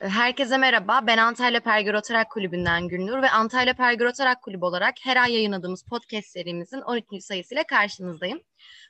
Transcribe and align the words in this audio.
Herkese 0.00 0.58
merhaba. 0.58 1.06
Ben 1.06 1.18
Antalya 1.18 1.60
Pergürotarak 1.60 2.30
Kulübü'nden 2.30 2.88
Gülnur 2.88 3.22
ve 3.22 3.30
Antalya 3.30 3.74
Pergürotarak 3.74 4.42
Kulübü 4.42 4.64
olarak 4.64 4.94
her 5.02 5.16
ay 5.16 5.32
yayınladığımız 5.32 5.82
podcast 5.82 6.28
serimizin 6.28 6.80
13. 6.80 7.04
sayısıyla 7.24 7.64
karşınızdayım. 7.64 8.40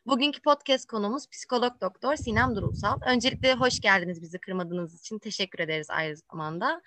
Bugünkü 0.07 0.43
podcast 0.43 0.87
konumuz 0.87 1.31
psikolog 1.31 1.81
doktor 1.81 2.17
Sinem 2.17 2.57
Durulsal. 2.57 2.99
Öncelikle 3.07 3.55
hoş 3.55 3.81
geldiniz 3.81 4.23
bizi 4.23 4.39
kırmadığınız 4.39 5.01
için 5.01 5.19
teşekkür 5.19 5.59
ederiz 5.59 5.91
aynı 5.91 6.17
zamanda. 6.17 6.83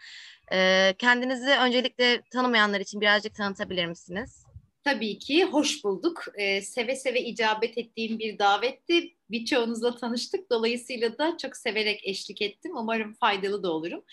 Ee, 0.52 0.96
kendinizi 1.00 1.52
öncelikle 1.52 2.22
tanımayanlar 2.22 2.80
için 2.80 3.02
birazcık 3.02 3.36
tanıtabilir 3.36 3.86
misiniz? 3.86 4.43
Tabii 4.84 5.20
ki 5.20 5.46
hoş 5.46 5.84
bulduk. 5.84 6.26
Ee, 6.36 6.62
seve 6.62 6.96
seve 6.96 7.22
icabet 7.22 7.78
ettiğim 7.78 8.20
bir 8.20 8.40
davetti. 8.40 9.16
Birçoğunuzla 9.30 9.96
tanıştık. 9.96 10.50
Dolayısıyla 10.50 11.18
da 11.18 11.38
çok 11.38 11.58
severek 11.58 12.08
eşlik 12.08 12.42
ettim. 12.42 12.78
Umarım 12.78 13.14
faydalı 13.14 13.64
da 13.64 13.72
olurum. 13.72 14.04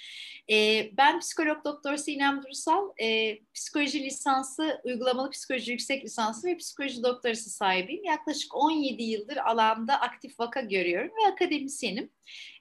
Ee, 0.51 0.91
ben 0.97 1.21
psikolog 1.21 1.65
doktor 1.65 1.97
Sinem 1.97 2.43
Dursal. 2.43 2.91
Ee, 3.03 3.39
psikoloji 3.55 4.05
lisansı, 4.05 4.81
uygulamalı 4.85 5.31
psikoloji 5.31 5.73
yüksek 5.73 6.05
lisansı 6.05 6.49
ve 6.49 6.57
psikoloji 6.57 7.03
doktorası 7.03 7.51
sahibiyim. 7.51 8.05
Yaklaşık 8.05 8.57
17 8.57 9.03
yıldır 9.03 9.37
alanda 9.37 10.01
aktif 10.01 10.41
vaka 10.41 10.61
görüyorum 10.61 11.11
ve 11.11 11.33
akademisyenim. 11.33 12.11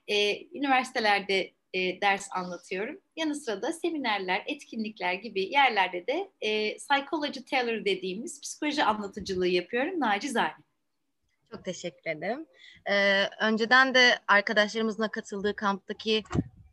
Ee, 0.08 0.46
üniversitelerde 0.54 1.52
e, 1.74 2.00
ders 2.00 2.28
anlatıyorum. 2.32 3.00
Yanı 3.16 3.34
sıra 3.34 3.62
da 3.62 3.72
seminerler, 3.72 4.42
etkinlikler 4.46 5.14
gibi 5.14 5.42
yerlerde 5.42 6.06
de 6.06 6.30
e, 6.40 6.76
psychology 6.76 7.40
teller 7.40 7.84
dediğimiz 7.84 8.40
psikoloji 8.40 8.84
anlatıcılığı 8.84 9.48
yapıyorum 9.48 10.00
nacizane. 10.00 10.54
Çok 11.52 11.64
teşekkür 11.64 12.10
ederim. 12.10 12.46
Ee, 12.90 13.24
önceden 13.40 13.94
de 13.94 14.18
arkadaşlarımızla 14.28 15.08
katıldığı 15.08 15.56
kamptaki 15.56 16.24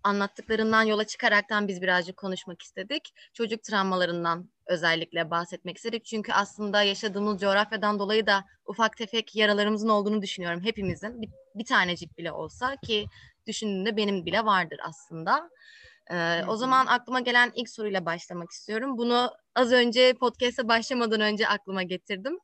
anlattıklarından 0.03 0.83
yola 0.83 1.03
çıkaraktan 1.03 1.67
biz 1.67 1.81
birazcık 1.81 2.17
konuşmak 2.17 2.61
istedik. 2.61 3.13
Çocuk 3.33 3.63
travmalarından 3.63 4.49
özellikle 4.67 5.31
bahsetmek 5.31 5.77
istedik. 5.77 6.05
Çünkü 6.05 6.31
aslında 6.31 6.83
yaşadığımız 6.83 7.41
coğrafyadan 7.41 7.99
dolayı 7.99 8.27
da 8.27 8.45
ufak 8.65 8.97
tefek 8.97 9.35
yaralarımızın 9.35 9.89
olduğunu 9.89 10.21
düşünüyorum 10.21 10.63
hepimizin. 10.63 11.21
Bir, 11.21 11.29
bir 11.55 11.65
tanecik 11.65 12.17
bile 12.17 12.31
olsa 12.31 12.75
ki 12.75 13.05
düşündüğümde 13.47 13.97
benim 13.97 14.25
bile 14.25 14.45
vardır 14.45 14.79
aslında. 14.83 15.49
Ee, 16.11 16.43
o 16.47 16.55
zaman 16.55 16.85
aklıma 16.85 17.19
gelen 17.19 17.51
ilk 17.55 17.69
soruyla 17.69 18.05
başlamak 18.05 18.51
istiyorum. 18.51 18.97
Bunu 18.97 19.31
az 19.55 19.71
önce 19.71 20.13
podcast'a 20.13 20.67
başlamadan 20.67 21.21
önce 21.21 21.47
aklıma 21.47 21.83
getirdim. 21.83 22.39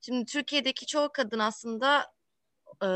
Şimdi 0.00 0.24
Türkiye'deki 0.24 0.86
çoğu 0.86 1.10
kadın 1.12 1.38
aslında 1.38 2.12
e, 2.82 2.86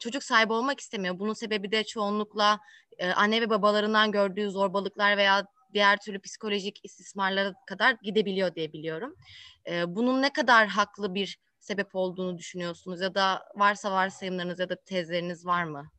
çocuk 0.00 0.24
sahibi 0.24 0.52
olmak 0.52 0.80
istemiyor. 0.80 1.18
Bunun 1.18 1.32
sebebi 1.32 1.72
de 1.72 1.84
çoğunlukla 1.84 2.60
e, 2.98 3.10
anne 3.10 3.40
ve 3.40 3.50
babalarından 3.50 4.12
gördüğü 4.12 4.50
zorbalıklar 4.50 5.16
veya 5.16 5.46
diğer 5.74 5.98
türlü 6.00 6.20
psikolojik 6.20 6.80
istismarlara 6.82 7.54
kadar 7.66 7.96
gidebiliyor 8.02 8.54
diye 8.54 8.72
biliyorum. 8.72 9.16
E, 9.70 9.94
bunun 9.94 10.22
ne 10.22 10.32
kadar 10.32 10.68
haklı 10.68 11.14
bir 11.14 11.38
sebep 11.60 11.94
olduğunu 11.94 12.38
düşünüyorsunuz 12.38 13.00
ya 13.00 13.14
da 13.14 13.42
varsa 13.54 13.92
varsayımlarınız 13.92 14.58
ya 14.58 14.68
da 14.68 14.76
tezleriniz 14.84 15.46
var 15.46 15.64
mı? 15.64 15.90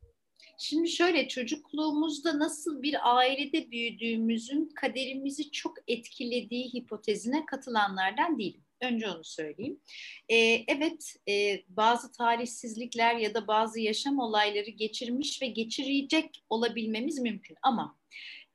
Şimdi 0.58 0.88
şöyle 0.88 1.28
çocukluğumuzda 1.28 2.38
nasıl 2.38 2.82
bir 2.82 3.16
ailede 3.16 3.70
büyüdüğümüzün 3.70 4.72
kaderimizi 4.74 5.50
çok 5.50 5.74
etkilediği 5.88 6.74
hipotezine 6.74 7.46
katılanlardan 7.46 8.38
değilim. 8.38 8.64
Önce 8.80 9.08
onu 9.08 9.24
söyleyeyim. 9.24 9.80
Ee, 10.28 10.64
evet 10.68 11.14
e, 11.28 11.62
bazı 11.68 12.12
talihsizlikler 12.12 13.14
ya 13.14 13.34
da 13.34 13.46
bazı 13.46 13.80
yaşam 13.80 14.18
olayları 14.18 14.70
geçirmiş 14.70 15.42
ve 15.42 15.46
geçirecek 15.46 16.44
olabilmemiz 16.50 17.18
mümkün 17.18 17.56
ama 17.62 17.98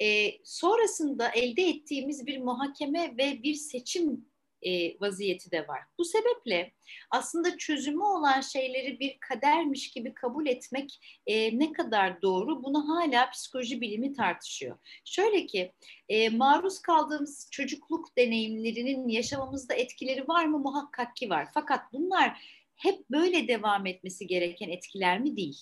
e, 0.01 0.31
sonrasında 0.43 1.29
elde 1.29 1.63
ettiğimiz 1.63 2.27
bir 2.27 2.37
muhakeme 2.37 3.17
ve 3.17 3.43
bir 3.43 3.53
seçim 3.53 4.25
e, 4.65 4.99
vaziyeti 4.99 5.51
de 5.51 5.67
var. 5.67 5.79
Bu 5.97 6.05
sebeple 6.05 6.71
aslında 7.11 7.57
çözümü 7.57 8.03
olan 8.03 8.41
şeyleri 8.41 8.99
bir 8.99 9.17
kadermiş 9.19 9.91
gibi 9.91 10.13
kabul 10.13 10.47
etmek 10.47 11.19
e, 11.27 11.59
ne 11.59 11.71
kadar 11.71 12.21
doğru 12.21 12.63
bunu 12.63 12.89
hala 12.89 13.29
psikoloji 13.29 13.81
bilimi 13.81 14.13
tartışıyor. 14.13 14.77
Şöyle 15.05 15.45
ki 15.45 15.71
e, 16.09 16.29
maruz 16.29 16.79
kaldığımız 16.79 17.47
çocukluk 17.51 18.17
deneyimlerinin 18.17 19.07
yaşamamızda 19.07 19.73
etkileri 19.73 20.27
var 20.27 20.45
mı? 20.45 20.59
Muhakkak 20.59 21.15
ki 21.15 21.29
var. 21.29 21.47
Fakat 21.53 21.93
bunlar 21.93 22.41
hep 22.75 23.09
böyle 23.09 23.47
devam 23.47 23.85
etmesi 23.85 24.27
gereken 24.27 24.69
etkiler 24.69 25.19
mi? 25.19 25.37
Değil. 25.37 25.57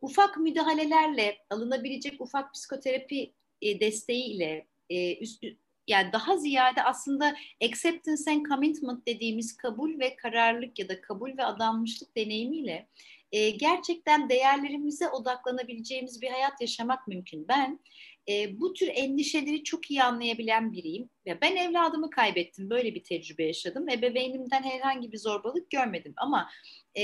Ufak 0.00 0.36
müdahalelerle 0.36 1.38
alınabilecek 1.50 2.20
ufak 2.20 2.54
psikoterapi 2.54 3.32
e, 3.62 3.80
desteğiyle 3.80 4.66
e, 4.90 5.18
üst, 5.18 5.44
yani 5.88 6.12
daha 6.12 6.36
ziyade 6.36 6.82
aslında 6.82 7.36
acceptance 7.64 8.30
and 8.30 8.46
commitment 8.46 9.06
dediğimiz 9.06 9.56
kabul 9.56 9.98
ve 9.98 10.16
kararlılık 10.16 10.78
ya 10.78 10.88
da 10.88 11.00
kabul 11.00 11.38
ve 11.38 11.44
adanmışlık 11.44 12.16
deneyimiyle 12.16 12.88
e, 13.32 13.50
gerçekten 13.50 14.28
değerlerimize 14.28 15.08
odaklanabileceğimiz 15.08 16.22
bir 16.22 16.30
hayat 16.30 16.60
yaşamak 16.60 17.08
mümkün. 17.08 17.48
Ben 17.48 17.80
e, 18.28 18.60
bu 18.60 18.72
tür 18.72 18.88
endişeleri 18.94 19.64
çok 19.64 19.90
iyi 19.90 20.02
anlayabilen 20.02 20.72
biriyim. 20.72 21.10
Ya 21.26 21.40
ben 21.40 21.56
evladımı 21.56 22.10
kaybettim, 22.10 22.70
böyle 22.70 22.94
bir 22.94 23.04
tecrübe 23.04 23.44
yaşadım. 23.44 23.88
Ebeveynimden 23.88 24.62
herhangi 24.62 25.12
bir 25.12 25.18
zorbalık 25.18 25.70
görmedim 25.70 26.14
ama 26.16 26.50
e, 26.94 27.02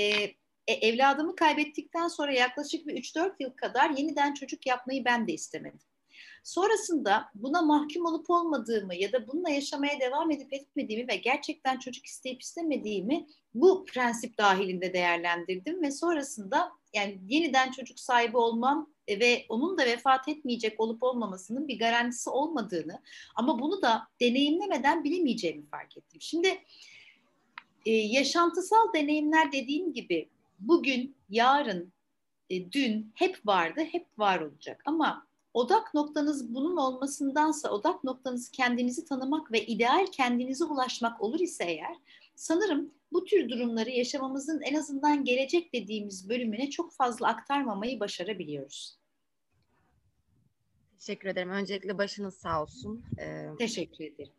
e, 0.67 0.73
evladımı 0.73 1.37
kaybettikten 1.37 2.09
sonra 2.09 2.33
yaklaşık 2.33 2.87
bir 2.87 2.95
3-4 2.95 3.35
yıl 3.41 3.51
kadar 3.51 3.91
yeniden 3.91 4.35
çocuk 4.35 4.67
yapmayı 4.67 5.05
ben 5.05 5.29
de 5.29 5.33
istemedim. 5.33 5.81
Sonrasında 6.43 7.29
buna 7.35 7.63
mahkum 7.63 8.07
olup 8.07 8.31
olmadığımı 8.31 8.95
ya 8.95 9.13
da 9.13 9.27
bununla 9.29 9.51
yaşamaya 9.51 10.01
devam 10.01 10.31
edip 10.31 10.53
etmediğimi 10.53 11.09
ve 11.09 11.17
gerçekten 11.17 11.79
çocuk 11.79 12.07
isteyip 12.07 12.43
istemediğimi 12.43 13.27
bu 13.55 13.85
prensip 13.85 14.39
dahilinde 14.39 14.93
değerlendirdim 14.93 15.83
ve 15.83 15.91
sonrasında 15.91 16.73
yani 16.95 17.19
yeniden 17.29 17.71
çocuk 17.71 18.01
sahibi 18.01 18.37
olmam 18.37 18.91
ve 19.09 19.47
onun 19.49 19.79
da 19.79 19.87
vefat 19.87 20.29
etmeyecek 20.29 20.81
olup 20.81 21.03
olmamasının 21.03 21.69
bir 21.69 21.79
garantisi 21.79 22.31
olmadığını 22.31 23.03
ama 23.35 23.59
bunu 23.59 23.83
da 23.83 24.09
deneyimlemeden 24.21 25.05
bilemeyeceğimi 25.05 25.67
fark 25.67 25.97
ettim. 25.97 26.21
Şimdi 26.21 26.59
e, 27.87 27.91
yaşantısal 27.91 28.93
deneyimler 28.95 29.53
dediğim 29.53 29.93
gibi 29.93 30.29
bugün, 30.59 31.17
yarın, 31.31 31.93
e, 32.51 32.73
dün 32.73 33.13
hep 33.15 33.47
vardı, 33.47 33.81
hep 33.93 34.07
var 34.19 34.41
olacak. 34.41 34.83
Ama 34.85 35.27
odak 35.55 35.95
noktanız 35.95 36.55
bunun 36.55 36.77
olmasındansa 36.77 37.71
odak 37.71 38.05
noktanız 38.05 38.51
kendinizi 38.51 39.05
tanımak 39.05 39.53
ve 39.53 39.67
ideal 39.67 40.07
kendinize 40.07 40.65
ulaşmak 40.65 41.21
olur 41.21 41.41
ise 41.41 41.65
eğer 41.65 41.97
sanırım 42.35 42.95
bu 43.13 43.25
tür 43.25 43.49
durumları 43.49 43.91
yaşamamızın 43.91 44.61
en 44.61 44.75
azından 44.75 45.25
gelecek 45.25 45.73
dediğimiz 45.73 46.29
bölümüne 46.29 46.71
çok 46.71 46.93
fazla 46.93 47.29
aktarmamayı 47.29 48.01
başarabiliyoruz. 48.01 48.99
Teşekkür 50.99 51.29
ederim. 51.29 51.51
Öncelikle 51.51 51.99
başınız 51.99 52.35
sağ 52.35 52.63
olsun. 52.63 53.05
Ee, 53.19 53.49
Teşekkür 53.59 54.05
ederim. 54.05 54.33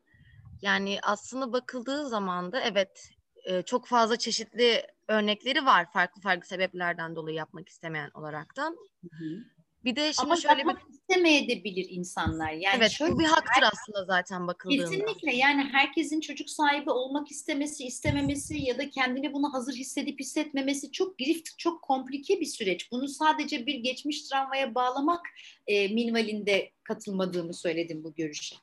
Yani 0.62 1.00
aslında 1.04 1.54
bakıldığı 1.54 2.10
zaman 2.10 2.52
da 2.52 2.62
evet 2.62 3.10
e, 3.44 3.62
çok 3.62 3.88
fazla 3.88 4.18
çeşitli 4.18 4.88
örnekleri 5.08 5.66
var 5.66 5.92
farklı 5.92 6.22
farklı 6.22 6.48
sebeplerden 6.48 7.16
dolayı 7.16 7.36
yapmak 7.36 7.70
istemeyen 7.70 8.12
olaraktan. 8.14 8.78
Hı 9.02 9.18
hı. 9.18 9.44
Bir 9.84 9.96
de 9.96 10.14
şimdi 10.14 10.26
Ama 10.26 10.36
şöyle 10.36 10.64
bir 10.64 10.76
istemeyebilir 10.90 11.88
insanlar. 11.90 12.52
Yani 12.52 12.76
evet 12.78 12.92
şöyle 12.92 13.14
bu 13.14 13.20
bir 13.20 13.26
haktır 13.26 13.62
her... 13.62 13.70
aslında 13.74 14.06
zaten 14.06 14.48
bakıldığında. 14.48 14.90
Kesinlikle 14.90 15.36
yani 15.36 15.70
herkesin 15.72 16.20
çocuk 16.20 16.50
sahibi 16.50 16.92
olmak 16.92 17.32
istemesi, 17.32 17.86
istememesi 17.86 18.58
ya 18.58 18.78
da 18.78 18.90
kendini 18.90 19.34
buna 19.34 19.54
hazır 19.54 19.74
hissedip 19.74 20.20
hissetmemesi 20.20 20.92
çok 20.92 21.18
girift, 21.18 21.50
çok 21.58 21.82
komplike 21.82 22.40
bir 22.40 22.46
süreç. 22.46 22.92
Bunu 22.92 23.08
sadece 23.08 23.66
bir 23.66 23.76
geçmiş 23.76 24.24
travmaya 24.24 24.76
bağlamak 24.76 25.26
e, 25.68 25.88
minvalinde 25.88 26.72
katılmadığımı 26.84 27.54
söyledim 27.54 28.04
bu 28.04 28.14
görüşe. 28.14 28.56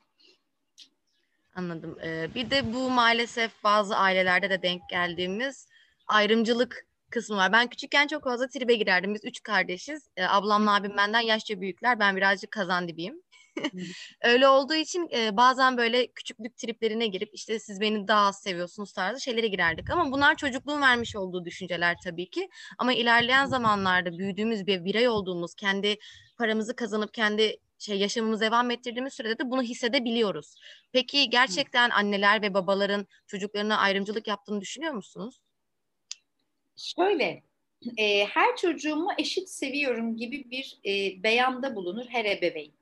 Anladım. 1.55 1.99
Ee, 2.03 2.29
bir 2.35 2.51
de 2.51 2.73
bu 2.75 2.91
maalesef 2.91 3.65
bazı 3.65 3.97
ailelerde 3.97 4.51
de 4.51 4.63
denk 4.63 4.83
geldiğimiz 4.91 5.69
ayrımcılık 6.07 6.87
kısmı 7.11 7.37
var. 7.37 7.53
Ben 7.53 7.69
küçükken 7.69 8.07
çok 8.07 8.25
fazla 8.25 8.49
tribe 8.49 8.75
girerdim. 8.75 9.15
Biz 9.15 9.25
üç 9.25 9.43
kardeşiz. 9.43 10.09
E, 10.17 10.25
ablamla 10.25 10.75
abim 10.75 10.97
benden 10.97 11.21
yaşça 11.21 11.61
büyükler. 11.61 12.01
Ben 12.01 12.17
birazcık 12.17 12.51
kazan 12.51 12.89
dibiyim. 12.89 13.23
Öyle 14.25 14.49
olduğu 14.49 14.75
için 14.75 15.09
e, 15.13 15.37
bazen 15.37 15.77
böyle 15.77 16.07
küçüklük 16.13 16.57
triplerine 16.57 17.07
girip 17.07 17.31
işte 17.33 17.59
siz 17.59 17.81
beni 17.81 18.09
daha 18.09 18.27
az 18.27 18.43
seviyorsunuz 18.43 18.93
tarzı 18.93 19.21
şeylere 19.21 19.49
girerdik. 19.49 19.91
Ama 19.91 20.13
bunlar 20.13 20.37
çocukluğun 20.37 20.81
vermiş 20.81 21.17
olduğu 21.17 21.45
düşünceler 21.45 21.97
tabii 22.05 22.31
ki. 22.31 22.49
Ama 22.79 22.93
ilerleyen 22.93 23.47
zamanlarda 23.47 24.19
büyüdüğümüz 24.19 24.67
bir 24.67 24.85
birey 24.85 25.09
olduğumuz, 25.09 25.55
kendi 25.55 25.97
paramızı 26.39 26.77
kazanıp 26.77 27.15
kendi 27.15 27.57
şey 27.79 27.99
yaşamımızı 27.99 28.41
devam 28.41 28.71
ettirdiğimiz 28.71 29.15
sürede 29.15 29.39
de 29.39 29.51
bunu 29.51 29.63
hissedebiliyoruz. 29.63 30.55
Peki 30.93 31.31
gerçekten 31.31 31.91
anneler 31.91 32.43
ve 32.43 32.55
babaların 32.55 33.07
çocuklarına 33.27 33.79
ayrımcılık 33.79 34.29
yaptığını 34.29 34.61
düşünüyor 34.61 34.93
musunuz? 34.93 35.41
Şöyle, 36.81 37.43
e, 37.97 38.25
her 38.25 38.57
çocuğumu 38.57 39.09
eşit 39.19 39.49
seviyorum 39.49 40.17
gibi 40.17 40.51
bir 40.51 40.79
e, 40.87 41.23
beyanda 41.23 41.77
bulunur 41.77 42.07
her 42.09 42.25
ebeveyn. 42.25 42.73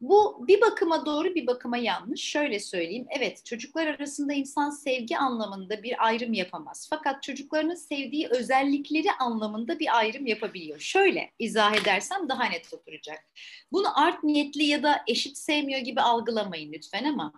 Bu 0.00 0.44
bir 0.48 0.60
bakıma 0.60 1.06
doğru 1.06 1.34
bir 1.34 1.46
bakıma 1.46 1.76
yanlış. 1.76 2.20
Şöyle 2.20 2.60
söyleyeyim. 2.60 3.06
Evet 3.18 3.44
çocuklar 3.44 3.86
arasında 3.86 4.32
insan 4.32 4.70
sevgi 4.70 5.18
anlamında 5.18 5.82
bir 5.82 6.06
ayrım 6.06 6.32
yapamaz. 6.32 6.86
Fakat 6.90 7.22
çocuklarının 7.22 7.74
sevdiği 7.74 8.28
özellikleri 8.28 9.12
anlamında 9.12 9.78
bir 9.78 9.98
ayrım 9.98 10.26
yapabiliyor. 10.26 10.80
Şöyle 10.80 11.30
izah 11.38 11.74
edersem 11.74 12.28
daha 12.28 12.44
net 12.44 12.74
oturacak. 12.74 13.24
Bunu 13.72 14.00
art 14.00 14.24
niyetli 14.24 14.64
ya 14.64 14.82
da 14.82 15.02
eşit 15.06 15.38
sevmiyor 15.38 15.80
gibi 15.80 16.00
algılamayın 16.00 16.72
lütfen 16.72 17.04
ama 17.04 17.32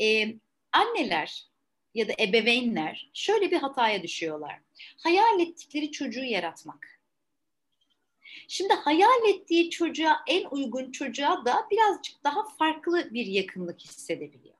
e, 0.00 0.34
anneler 0.72 1.46
ya 1.96 2.08
da 2.08 2.12
ebeveynler 2.20 3.10
şöyle 3.12 3.50
bir 3.50 3.56
hataya 3.56 4.02
düşüyorlar. 4.02 4.60
Hayal 4.98 5.40
ettikleri 5.40 5.90
çocuğu 5.90 6.24
yaratmak 6.24 6.96
Şimdi 8.48 8.74
hayal 8.74 9.28
ettiği 9.28 9.70
çocuğa 9.70 10.20
en 10.26 10.44
uygun 10.44 10.92
çocuğa 10.92 11.44
da 11.44 11.66
birazcık 11.70 12.24
daha 12.24 12.48
farklı 12.58 13.14
bir 13.14 13.26
yakınlık 13.26 13.80
hissedebiliyor. 13.80 14.54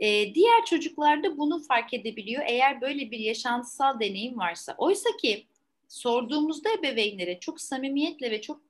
Ee, 0.00 0.34
diğer 0.34 0.64
çocuklarda 0.64 1.38
bunu 1.38 1.62
fark 1.62 1.94
edebiliyor 1.94 2.42
eğer 2.46 2.80
böyle 2.80 3.10
bir 3.10 3.18
yaşantısal 3.18 4.00
deneyim 4.00 4.38
varsa. 4.38 4.74
Oysa 4.78 5.16
ki 5.16 5.46
sorduğumuzda 5.88 6.68
ebeveynlere 6.72 7.40
çok 7.40 7.60
samimiyetle 7.60 8.30
ve 8.30 8.40
çok 8.40 8.60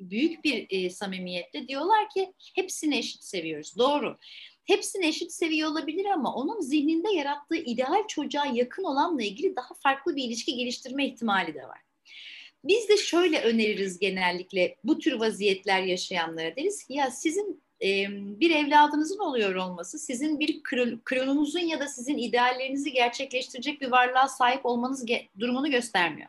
büyük 0.00 0.44
bir 0.44 0.66
e, 0.70 0.90
samimiyetle 0.90 1.68
diyorlar 1.68 2.10
ki 2.10 2.32
hepsini 2.54 2.98
eşit 2.98 3.22
seviyoruz. 3.22 3.78
Doğru. 3.78 4.18
Hepsini 4.64 5.06
eşit 5.06 5.32
seviyor 5.32 5.70
olabilir 5.70 6.04
ama 6.04 6.34
onun 6.34 6.60
zihninde 6.60 7.12
yarattığı 7.12 7.56
ideal 7.56 8.06
çocuğa 8.08 8.46
yakın 8.46 8.84
olanla 8.84 9.22
ilgili 9.22 9.56
daha 9.56 9.74
farklı 9.74 10.16
bir 10.16 10.24
ilişki 10.24 10.56
geliştirme 10.56 11.06
ihtimali 11.06 11.54
de 11.54 11.62
var. 11.62 11.78
Biz 12.64 12.88
de 12.88 12.96
şöyle 12.96 13.40
öneririz 13.40 13.98
genellikle 13.98 14.76
bu 14.84 14.98
tür 14.98 15.12
vaziyetler 15.12 15.82
yaşayanlara 15.82 16.56
deriz 16.56 16.84
ki 16.84 16.94
ya 16.94 17.10
sizin 17.10 17.62
e, 17.82 18.06
bir 18.40 18.50
evladınızın 18.50 19.18
oluyor 19.18 19.54
olması 19.54 19.98
sizin 19.98 20.40
bir 20.40 20.62
klonunuzun 21.04 21.60
ya 21.60 21.80
da 21.80 21.88
sizin 21.88 22.18
ideallerinizi 22.18 22.92
gerçekleştirecek 22.92 23.80
bir 23.80 23.90
varlığa 23.90 24.28
sahip 24.28 24.66
olmanız 24.66 25.04
ge- 25.04 25.26
durumunu 25.38 25.70
göstermiyor. 25.70 26.28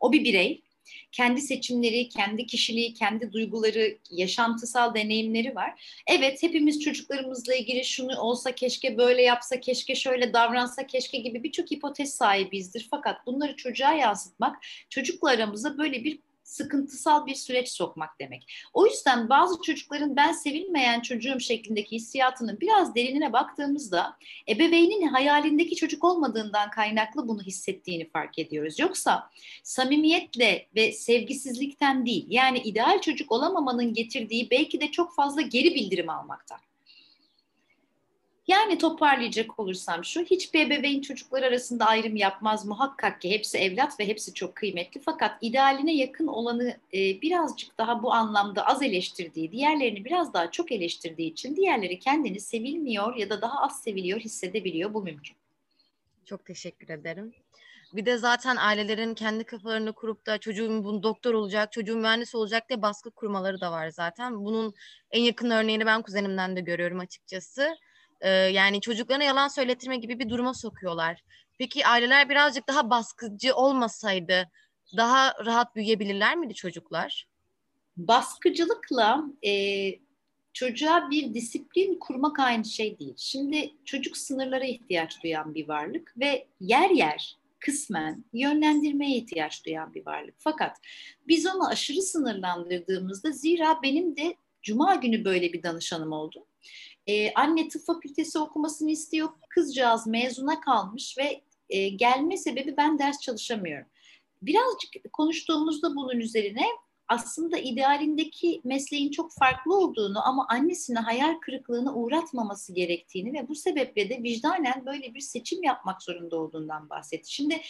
O 0.00 0.12
bir 0.12 0.24
birey 0.24 0.62
kendi 1.14 1.40
seçimleri, 1.40 2.08
kendi 2.08 2.46
kişiliği, 2.46 2.94
kendi 2.94 3.32
duyguları, 3.32 3.98
yaşantısal 4.10 4.94
deneyimleri 4.94 5.54
var. 5.54 6.00
Evet 6.06 6.42
hepimiz 6.42 6.80
çocuklarımızla 6.80 7.54
ilgili 7.54 7.84
şunu 7.84 8.20
olsa 8.20 8.54
keşke 8.54 8.98
böyle 8.98 9.22
yapsa, 9.22 9.60
keşke 9.60 9.94
şöyle 9.94 10.32
davransa, 10.32 10.86
keşke 10.86 11.18
gibi 11.18 11.42
birçok 11.42 11.70
hipotez 11.70 12.14
sahibizdir. 12.14 12.86
Fakat 12.90 13.26
bunları 13.26 13.56
çocuğa 13.56 13.92
yansıtmak 13.92 14.56
çocukla 14.90 15.30
aramıza 15.30 15.78
böyle 15.78 16.04
bir 16.04 16.18
sıkıntısal 16.44 17.26
bir 17.26 17.34
süreç 17.34 17.68
sokmak 17.68 18.20
demek. 18.20 18.52
O 18.72 18.86
yüzden 18.86 19.28
bazı 19.28 19.62
çocukların 19.62 20.16
ben 20.16 20.32
sevilmeyen 20.32 21.00
çocuğum 21.00 21.40
şeklindeki 21.40 21.96
hissiyatının 21.96 22.60
biraz 22.60 22.94
derinine 22.94 23.32
baktığımızda 23.32 24.16
ebeveynin 24.48 25.06
hayalindeki 25.06 25.76
çocuk 25.76 26.04
olmadığından 26.04 26.70
kaynaklı 26.70 27.28
bunu 27.28 27.42
hissettiğini 27.42 28.10
fark 28.10 28.38
ediyoruz. 28.38 28.78
Yoksa 28.78 29.30
samimiyetle 29.62 30.68
ve 30.76 30.92
sevgisizlikten 30.92 32.06
değil 32.06 32.26
yani 32.28 32.58
ideal 32.58 33.00
çocuk 33.00 33.32
olamamanın 33.32 33.92
getirdiği 33.94 34.50
belki 34.50 34.80
de 34.80 34.90
çok 34.90 35.14
fazla 35.14 35.40
geri 35.40 35.74
bildirim 35.74 36.10
almaktan. 36.10 36.58
Yani 38.46 38.78
toparlayacak 38.78 39.58
olursam 39.58 40.04
şu, 40.04 40.22
hiçbir 40.22 40.66
ebeveyn 40.66 41.00
çocuklar 41.00 41.42
arasında 41.42 41.86
ayrım 41.86 42.16
yapmaz 42.16 42.66
muhakkak 42.66 43.20
ki 43.20 43.30
hepsi 43.30 43.58
evlat 43.58 44.00
ve 44.00 44.08
hepsi 44.08 44.34
çok 44.34 44.56
kıymetli. 44.56 45.00
Fakat 45.00 45.38
idealine 45.40 45.94
yakın 45.94 46.26
olanı 46.26 46.76
e, 46.94 47.20
birazcık 47.22 47.78
daha 47.78 48.02
bu 48.02 48.12
anlamda 48.12 48.66
az 48.66 48.82
eleştirdiği, 48.82 49.52
diğerlerini 49.52 50.04
biraz 50.04 50.34
daha 50.34 50.50
çok 50.50 50.72
eleştirdiği 50.72 51.32
için 51.32 51.56
diğerleri 51.56 51.98
kendini 51.98 52.40
sevilmiyor 52.40 53.16
ya 53.16 53.30
da 53.30 53.42
daha 53.42 53.62
az 53.62 53.82
seviliyor 53.82 54.20
hissedebiliyor. 54.20 54.94
Bu 54.94 55.02
mümkün. 55.02 55.36
Çok 56.24 56.44
teşekkür 56.44 56.88
ederim. 56.88 57.32
Bir 57.92 58.06
de 58.06 58.18
zaten 58.18 58.56
ailelerin 58.56 59.14
kendi 59.14 59.44
kafalarını 59.44 59.92
kurup 59.92 60.26
da 60.26 60.38
çocuğum 60.38 60.84
bunu 60.84 61.02
doktor 61.02 61.34
olacak, 61.34 61.72
çocuğum 61.72 61.96
mühendis 61.96 62.34
olacak 62.34 62.68
diye 62.68 62.82
baskı 62.82 63.10
kurmaları 63.10 63.60
da 63.60 63.72
var 63.72 63.88
zaten. 63.88 64.44
Bunun 64.44 64.74
en 65.10 65.22
yakın 65.22 65.50
örneğini 65.50 65.86
ben 65.86 66.02
kuzenimden 66.02 66.56
de 66.56 66.60
görüyorum 66.60 67.00
açıkçası 67.00 67.76
e, 68.24 68.30
yani 68.30 68.80
çocuklarına 68.80 69.24
yalan 69.24 69.48
söyletirme 69.48 69.96
gibi 69.96 70.18
bir 70.18 70.28
duruma 70.28 70.54
sokuyorlar. 70.54 71.24
Peki 71.58 71.86
aileler 71.86 72.28
birazcık 72.28 72.68
daha 72.68 72.90
baskıcı 72.90 73.54
olmasaydı 73.54 74.50
daha 74.96 75.34
rahat 75.44 75.76
büyüyebilirler 75.76 76.36
miydi 76.36 76.54
çocuklar? 76.54 77.28
Baskıcılıkla 77.96 79.24
e, 79.46 79.52
çocuğa 80.52 81.10
bir 81.10 81.34
disiplin 81.34 81.98
kurmak 81.98 82.38
aynı 82.38 82.64
şey 82.64 82.98
değil. 82.98 83.14
Şimdi 83.16 83.74
çocuk 83.84 84.16
sınırlara 84.16 84.64
ihtiyaç 84.64 85.22
duyan 85.22 85.54
bir 85.54 85.68
varlık 85.68 86.14
ve 86.18 86.46
yer 86.60 86.90
yer 86.90 87.36
kısmen 87.58 88.24
yönlendirmeye 88.32 89.16
ihtiyaç 89.16 89.66
duyan 89.66 89.94
bir 89.94 90.06
varlık. 90.06 90.34
Fakat 90.38 90.76
biz 91.28 91.46
onu 91.46 91.68
aşırı 91.68 92.02
sınırlandırdığımızda 92.02 93.30
zira 93.30 93.82
benim 93.82 94.16
de 94.16 94.36
cuma 94.62 94.94
günü 94.94 95.24
böyle 95.24 95.52
bir 95.52 95.62
danışanım 95.62 96.12
oldu. 96.12 96.46
Ee, 97.06 97.32
anne 97.34 97.68
tıp 97.68 97.84
fakültesi 97.86 98.38
okumasını 98.38 98.90
istiyor. 98.90 99.28
Kızcağız 99.48 100.06
mezuna 100.06 100.60
kalmış 100.60 101.18
ve 101.18 101.42
e, 101.68 101.88
gelme 101.88 102.36
sebebi 102.36 102.76
ben 102.76 102.98
ders 102.98 103.20
çalışamıyorum. 103.20 103.86
Birazcık 104.42 105.12
konuştuğumuzda 105.12 105.96
bunun 105.96 106.20
üzerine 106.20 106.64
aslında 107.08 107.58
idealindeki 107.58 108.60
mesleğin 108.64 109.10
çok 109.10 109.32
farklı 109.32 109.76
olduğunu 109.76 110.28
ama 110.28 110.46
annesine 110.48 110.98
hayal 110.98 111.34
kırıklığına 111.40 111.94
uğratmaması 111.94 112.74
gerektiğini 112.74 113.32
ve 113.32 113.48
bu 113.48 113.54
sebeple 113.54 114.10
de 114.10 114.22
vicdanen 114.22 114.86
böyle 114.86 115.14
bir 115.14 115.20
seçim 115.20 115.62
yapmak 115.62 116.02
zorunda 116.02 116.36
olduğundan 116.36 116.90
bahsetti. 116.90 117.32
Şimdi 117.32 117.60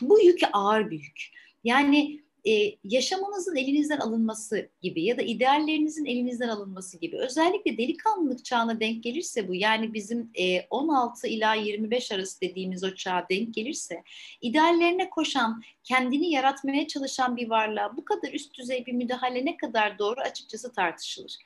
bu 0.00 0.20
yük 0.20 0.40
ağır 0.52 0.90
bir 0.90 0.98
yük. 0.98 1.30
Yani 1.64 2.25
e, 2.46 2.76
yaşamanızın 2.84 3.56
elinizden 3.56 3.98
alınması 3.98 4.70
gibi 4.82 5.04
ya 5.04 5.18
da 5.18 5.22
ideallerinizin 5.22 6.04
elinizden 6.04 6.48
alınması 6.48 6.98
gibi. 6.98 7.18
Özellikle 7.18 7.78
delikanlılık 7.78 8.44
çağına 8.44 8.80
denk 8.80 9.02
gelirse 9.02 9.48
bu 9.48 9.54
yani 9.54 9.94
bizim 9.94 10.30
e, 10.34 10.66
16 10.70 11.28
ila 11.28 11.54
25 11.54 12.12
arası 12.12 12.40
dediğimiz 12.40 12.84
o 12.84 12.94
çağa 12.94 13.26
denk 13.30 13.54
gelirse 13.54 14.02
ideallerine 14.40 15.10
koşan 15.10 15.62
kendini 15.84 16.30
yaratmaya 16.30 16.86
çalışan 16.86 17.36
bir 17.36 17.50
varlığa 17.50 17.96
bu 17.96 18.04
kadar 18.04 18.32
üst 18.32 18.58
düzey 18.58 18.86
bir 18.86 18.92
müdahale 18.92 19.44
ne 19.44 19.56
kadar 19.56 19.98
doğru 19.98 20.20
açıkçası 20.20 20.72
tartışılır. 20.72 21.36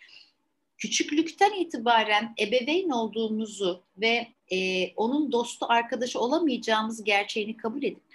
Küçüklükten 0.79 1.61
itibaren 1.61 2.35
ebeveyn 2.41 2.91
olduğumuzu 2.91 3.83
ve 3.97 4.27
e, 4.53 4.89
onun 4.95 5.33
dostu 5.33 5.67
arkadaşı 5.69 6.21
olamayacağımız 6.21 7.05
gerçeğini 7.05 7.57
kabul 7.57 7.83
edip 7.83 8.10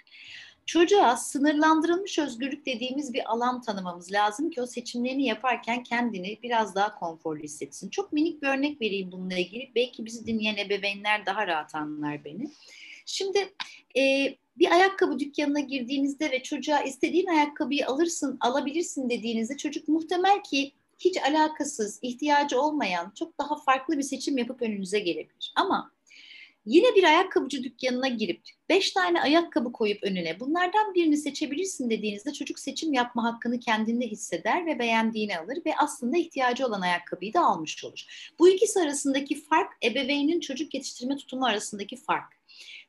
Çocuğa 0.66 1.16
sınırlandırılmış 1.16 2.18
özgürlük 2.18 2.66
dediğimiz 2.66 3.14
bir 3.14 3.32
alan 3.32 3.62
tanımamız 3.62 4.12
lazım 4.12 4.50
ki 4.50 4.62
o 4.62 4.66
seçimlerini 4.66 5.26
yaparken 5.26 5.82
kendini 5.82 6.38
biraz 6.42 6.74
daha 6.74 6.94
konforlu 6.94 7.42
hissetsin. 7.42 7.90
Çok 7.90 8.12
minik 8.12 8.42
bir 8.42 8.48
örnek 8.48 8.80
vereyim 8.80 9.12
bununla 9.12 9.38
ilgili. 9.38 9.72
Belki 9.74 10.04
bizi 10.04 10.26
dinleyen 10.26 10.56
ebeveynler 10.56 11.26
daha 11.26 11.46
rahat 11.46 11.74
anlar 11.74 12.24
beni. 12.24 12.50
Şimdi 13.06 13.54
e, 13.96 14.34
bir 14.58 14.70
ayakkabı 14.70 15.18
dükkanına 15.18 15.60
girdiğinizde 15.60 16.30
ve 16.30 16.42
çocuğa 16.42 16.80
istediğin 16.80 17.26
ayakkabıyı 17.26 17.86
alırsın, 17.86 18.36
alabilirsin 18.40 19.10
dediğinizde 19.10 19.56
çocuk 19.56 19.88
muhtemel 19.88 20.42
ki 20.42 20.72
hiç 20.98 21.16
alakasız, 21.22 21.98
ihtiyacı 22.02 22.60
olmayan 22.60 23.12
çok 23.14 23.38
daha 23.38 23.56
farklı 23.56 23.98
bir 23.98 24.02
seçim 24.02 24.38
yapıp 24.38 24.62
önünüze 24.62 24.98
gelebilir. 24.98 25.52
Ama 25.56 25.95
Yine 26.66 26.94
bir 26.94 27.04
ayakkabıcı 27.04 27.64
dükkanına 27.64 28.08
girip 28.08 28.40
beş 28.68 28.90
tane 28.90 29.20
ayakkabı 29.20 29.72
koyup 29.72 29.98
önüne 30.02 30.40
bunlardan 30.40 30.94
birini 30.94 31.16
seçebilirsin 31.16 31.90
dediğinizde 31.90 32.32
çocuk 32.32 32.58
seçim 32.58 32.92
yapma 32.92 33.24
hakkını 33.24 33.60
kendinde 33.60 34.06
hisseder 34.06 34.66
ve 34.66 34.78
beğendiğini 34.78 35.38
alır 35.38 35.58
ve 35.66 35.76
aslında 35.78 36.16
ihtiyacı 36.16 36.66
olan 36.66 36.80
ayakkabıyı 36.80 37.34
da 37.34 37.40
almış 37.40 37.84
olur. 37.84 38.04
Bu 38.38 38.48
ikisi 38.48 38.80
arasındaki 38.80 39.42
fark 39.42 39.72
ebeveynin 39.84 40.40
çocuk 40.40 40.74
yetiştirme 40.74 41.16
tutumu 41.16 41.46
arasındaki 41.46 41.96
fark. 41.96 42.36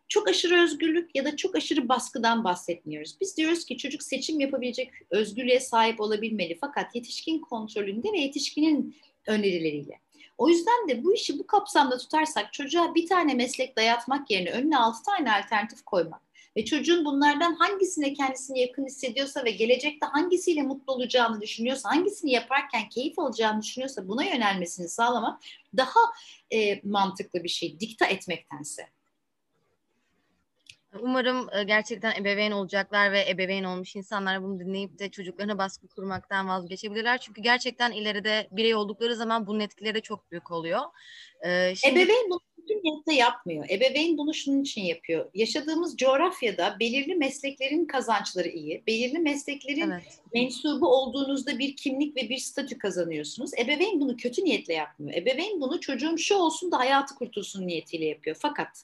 Çok 0.08 0.28
aşırı 0.28 0.64
özgürlük 0.64 1.16
ya 1.16 1.26
da 1.26 1.36
çok 1.36 1.56
aşırı 1.56 1.90
baskıdan 1.90 2.44
bahsetmiyoruz. 2.44 3.18
Biz 3.22 3.38
diyoruz 3.38 3.66
ki 3.66 3.78
çocuk 3.78 4.04
seçim 4.04 4.40
yapabilecek 4.40 4.92
özgürlüğe 5.10 5.60
sahip 5.60 6.02
olabilmeli 6.02 6.58
fakat 6.62 6.96
yetişkin 6.96 7.40
kontrolünde 7.40 8.12
ve 8.14 8.20
yetişkinin 8.20 8.96
önerileriyle. 9.28 10.00
O 10.38 10.50
yüzden 10.50 10.88
de 10.88 11.04
bu 11.04 11.14
işi 11.14 11.40
bu 11.40 11.48
kapsamda 11.48 11.98
tutarsak 11.98 12.54
çocuğa 12.54 12.96
bir 12.96 13.08
tane 13.08 13.34
meslek 13.34 13.78
dayatmak 13.78 14.32
yerine 14.32 14.52
önüne 14.52 14.78
altı 14.78 15.04
tane 15.04 15.32
alternatif 15.32 15.84
koymak 15.86 16.22
ve 16.58 16.66
çocuğun 16.66 17.06
bunlardan 17.06 17.56
hangisine 17.56 18.14
kendisini 18.14 18.60
yakın 18.60 18.86
hissediyorsa 18.86 19.46
ve 19.46 19.52
gelecekte 19.52 20.06
hangisiyle 20.06 20.62
mutlu 20.62 20.94
olacağını 20.94 21.42
düşünüyorsa, 21.42 21.90
hangisini 21.90 22.32
yaparken 22.32 22.90
keyif 22.90 23.20
alacağını 23.20 23.62
düşünüyorsa 23.62 24.08
buna 24.08 24.24
yönelmesini 24.24 24.90
sağlamak 24.90 25.42
daha 25.78 26.00
e, 26.52 26.82
mantıklı 26.84 27.44
bir 27.44 27.50
şey, 27.50 27.80
dikta 27.80 28.06
etmektense. 28.06 28.97
Umarım 31.02 31.50
e, 31.54 31.64
gerçekten 31.64 32.14
ebeveyn 32.22 32.52
olacaklar 32.52 33.12
ve 33.12 33.30
ebeveyn 33.30 33.64
olmuş 33.64 33.96
insanlar 33.96 34.44
bunu 34.44 34.60
dinleyip 34.60 35.00
de 35.00 35.10
çocuklarına 35.10 35.58
baskı 35.58 35.88
kurmaktan 35.88 36.48
vazgeçebilirler. 36.48 37.18
Çünkü 37.18 37.42
gerçekten 37.42 37.92
ileride 37.92 38.48
birey 38.52 38.76
oldukları 38.76 39.16
zaman 39.16 39.48
bunun 39.48 39.60
etkileri 39.60 40.02
çok 40.02 40.32
büyük 40.32 40.52
oluyor. 40.52 40.82
Ee, 41.46 41.74
şimdi... 41.76 42.00
Ebeveyn 42.00 42.30
bunu 42.30 42.42
bütün 42.58 42.84
niyetle 42.84 43.14
yapmıyor. 43.14 43.66
Ebeveyn 43.70 44.18
bunu 44.18 44.34
şunun 44.34 44.62
için 44.62 44.82
yapıyor. 44.82 45.30
Yaşadığımız 45.34 45.98
coğrafyada 45.98 46.78
belirli 46.80 47.16
mesleklerin 47.16 47.86
kazançları 47.86 48.48
iyi. 48.48 48.84
Belirli 48.88 49.20
mesleklerin 49.20 49.92
evet. 49.92 50.20
mensubu 50.34 50.88
olduğunuzda 50.88 51.60
bir 51.60 51.76
kimlik 51.76 52.18
ve 52.18 52.30
bir 52.30 52.38
statü 52.38 52.78
kazanıyorsunuz. 52.78 53.52
Ebeveyn 53.54 54.00
bunu 54.00 54.18
kötü 54.18 54.44
niyetle 54.44 54.74
yapmıyor. 54.74 55.18
Ebeveyn 55.18 55.62
bunu 55.62 55.80
çocuğum 55.80 56.18
şu 56.18 56.36
olsun 56.36 56.72
da 56.72 56.80
hayatı 56.80 57.16
kurtulsun 57.16 57.68
niyetiyle 57.68 58.06
yapıyor. 58.06 58.38
Fakat 58.40 58.84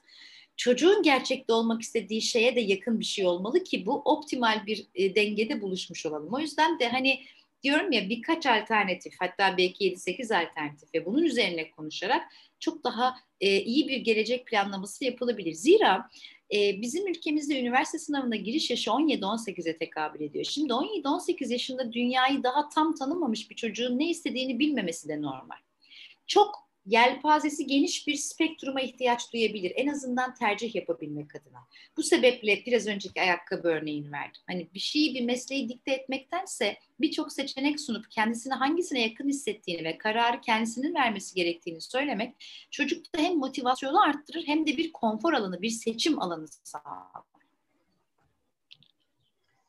çocuğun 0.57 1.03
gerçekte 1.03 1.53
olmak 1.53 1.81
istediği 1.81 2.21
şeye 2.21 2.55
de 2.55 2.61
yakın 2.61 2.99
bir 2.99 3.05
şey 3.05 3.25
olmalı 3.25 3.63
ki 3.63 3.85
bu 3.85 3.93
optimal 3.93 4.65
bir 4.65 4.87
e, 4.95 5.15
dengede 5.15 5.61
buluşmuş 5.61 6.05
olalım. 6.05 6.33
O 6.33 6.39
yüzden 6.39 6.79
de 6.79 6.89
hani 6.89 7.19
diyorum 7.63 7.91
ya 7.91 8.09
birkaç 8.09 8.45
alternatif 8.45 9.13
hatta 9.19 9.57
belki 9.57 9.91
7-8 9.91 10.45
alternatif 10.45 10.93
ve 10.93 11.05
bunun 11.05 11.23
üzerine 11.23 11.71
konuşarak 11.71 12.23
çok 12.59 12.83
daha 12.83 13.15
e, 13.41 13.61
iyi 13.61 13.87
bir 13.87 13.97
gelecek 13.97 14.47
planlaması 14.47 15.05
yapılabilir. 15.05 15.53
Zira 15.53 16.09
e, 16.53 16.81
bizim 16.81 17.07
ülkemizde 17.07 17.59
üniversite 17.59 17.99
sınavına 17.99 18.35
giriş 18.35 18.69
yaşı 18.69 18.89
17-18'e 18.89 19.77
tekabül 19.77 20.21
ediyor. 20.21 20.45
Şimdi 20.45 20.73
17-18 20.73 21.51
yaşında 21.51 21.93
dünyayı 21.93 22.43
daha 22.43 22.69
tam 22.69 22.95
tanımamış 22.95 23.49
bir 23.49 23.55
çocuğun 23.55 23.99
ne 23.99 24.09
istediğini 24.09 24.59
bilmemesi 24.59 25.07
de 25.07 25.21
normal. 25.21 25.57
Çok 26.27 26.62
yelpazesi 26.85 27.67
geniş 27.67 28.07
bir 28.07 28.15
spektruma 28.15 28.81
ihtiyaç 28.81 29.33
duyabilir. 29.33 29.73
En 29.75 29.87
azından 29.87 30.33
tercih 30.33 30.75
yapabilmek 30.75 31.35
adına. 31.35 31.59
Bu 31.97 32.03
sebeple 32.03 32.63
biraz 32.65 32.87
önceki 32.87 33.21
ayakkabı 33.21 33.67
örneğini 33.67 34.11
verdim. 34.11 34.41
Hani 34.47 34.67
bir 34.73 34.79
şeyi, 34.79 35.15
bir 35.15 35.25
mesleği 35.25 35.69
dikte 35.69 35.91
etmektense 35.91 36.77
birçok 36.99 37.31
seçenek 37.31 37.79
sunup 37.79 38.11
kendisine 38.11 38.53
hangisine 38.53 39.01
yakın 39.01 39.29
hissettiğini 39.29 39.83
ve 39.83 39.97
kararı 39.97 40.41
kendisinin 40.41 40.95
vermesi 40.95 41.35
gerektiğini 41.35 41.81
söylemek 41.81 42.35
çocukta 42.71 43.19
hem 43.19 43.37
motivasyonu 43.37 44.01
arttırır 44.01 44.43
hem 44.47 44.67
de 44.67 44.77
bir 44.77 44.91
konfor 44.91 45.33
alanı, 45.33 45.61
bir 45.61 45.69
seçim 45.69 46.21
alanı 46.21 46.47
sağlar. 46.63 47.23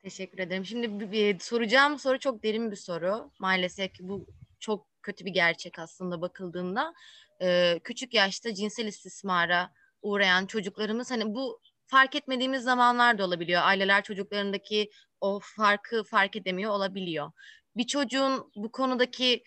Teşekkür 0.02 0.38
ederim. 0.38 0.64
Şimdi 0.64 1.00
bir, 1.00 1.12
bir, 1.12 1.38
soracağım 1.38 1.98
soru 1.98 2.18
çok 2.18 2.42
derin 2.42 2.70
bir 2.70 2.76
soru. 2.76 3.30
Maalesef 3.38 3.90
bu 4.00 4.26
çok 4.60 4.93
kötü 5.04 5.24
bir 5.24 5.30
gerçek 5.30 5.78
aslında 5.78 6.20
bakıldığında. 6.20 6.94
E, 7.42 7.80
küçük 7.84 8.14
yaşta 8.14 8.54
cinsel 8.54 8.86
istismara 8.86 9.72
uğrayan 10.02 10.46
çocuklarımız 10.46 11.10
hani 11.10 11.34
bu 11.34 11.60
fark 11.86 12.14
etmediğimiz 12.14 12.62
zamanlar 12.62 13.18
da 13.18 13.24
olabiliyor. 13.24 13.62
Aileler 13.64 14.02
çocuklarındaki 14.02 14.90
o 15.20 15.40
farkı 15.42 16.04
fark 16.04 16.36
edemiyor 16.36 16.72
olabiliyor. 16.72 17.32
Bir 17.76 17.86
çocuğun 17.86 18.50
bu 18.56 18.72
konudaki 18.72 19.44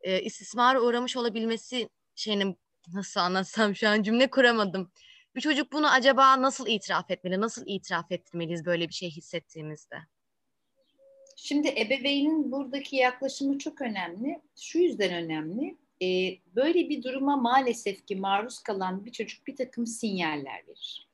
e, 0.00 0.22
istismara 0.22 0.80
uğramış 0.80 1.16
olabilmesi 1.16 1.88
şeyini 2.14 2.56
nasıl 2.92 3.20
anlatsam 3.20 3.74
şu 3.76 3.88
an 3.88 4.02
cümle 4.02 4.30
kuramadım. 4.30 4.92
Bir 5.34 5.40
çocuk 5.40 5.72
bunu 5.72 5.92
acaba 5.92 6.42
nasıl 6.42 6.66
itiraf 6.66 7.10
etmeli? 7.10 7.40
Nasıl 7.40 7.62
itiraf 7.66 8.12
etmeliyiz 8.12 8.66
böyle 8.66 8.88
bir 8.88 8.94
şey 8.94 9.10
hissettiğimizde? 9.10 9.96
Şimdi 11.36 11.68
ebeveynin 11.68 12.52
buradaki 12.52 12.96
yaklaşımı 12.96 13.58
çok 13.58 13.80
önemli. 13.80 14.40
Şu 14.56 14.78
yüzden 14.78 15.24
önemli. 15.24 15.76
E, 16.02 16.36
böyle 16.56 16.88
bir 16.88 17.02
duruma 17.02 17.36
maalesef 17.36 18.06
ki 18.06 18.16
maruz 18.16 18.58
kalan 18.58 19.04
bir 19.04 19.12
çocuk 19.12 19.46
bir 19.46 19.56
takım 19.56 19.86
sinyaller 19.86 20.62
verir. 20.68 21.08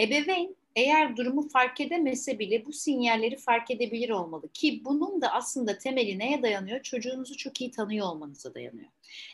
Ebeveyn 0.00 0.56
eğer 0.76 1.16
durumu 1.16 1.48
fark 1.48 1.80
edemese 1.80 2.38
bile 2.38 2.66
bu 2.66 2.72
sinyalleri 2.72 3.36
fark 3.36 3.70
edebilir 3.70 4.10
olmalı 4.10 4.48
ki 4.52 4.82
bunun 4.84 5.20
da 5.20 5.32
aslında 5.32 5.78
temeli 5.78 6.18
neye 6.18 6.42
dayanıyor? 6.42 6.82
Çocuğunuzu 6.82 7.36
çok 7.36 7.60
iyi 7.60 7.70
tanıyor 7.70 8.06
olmanıza 8.06 8.54
dayanıyor. 8.54 8.88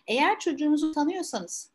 Eğer 0.07 0.39
çocuğunuzu 0.39 0.93
tanıyorsanız 0.93 1.74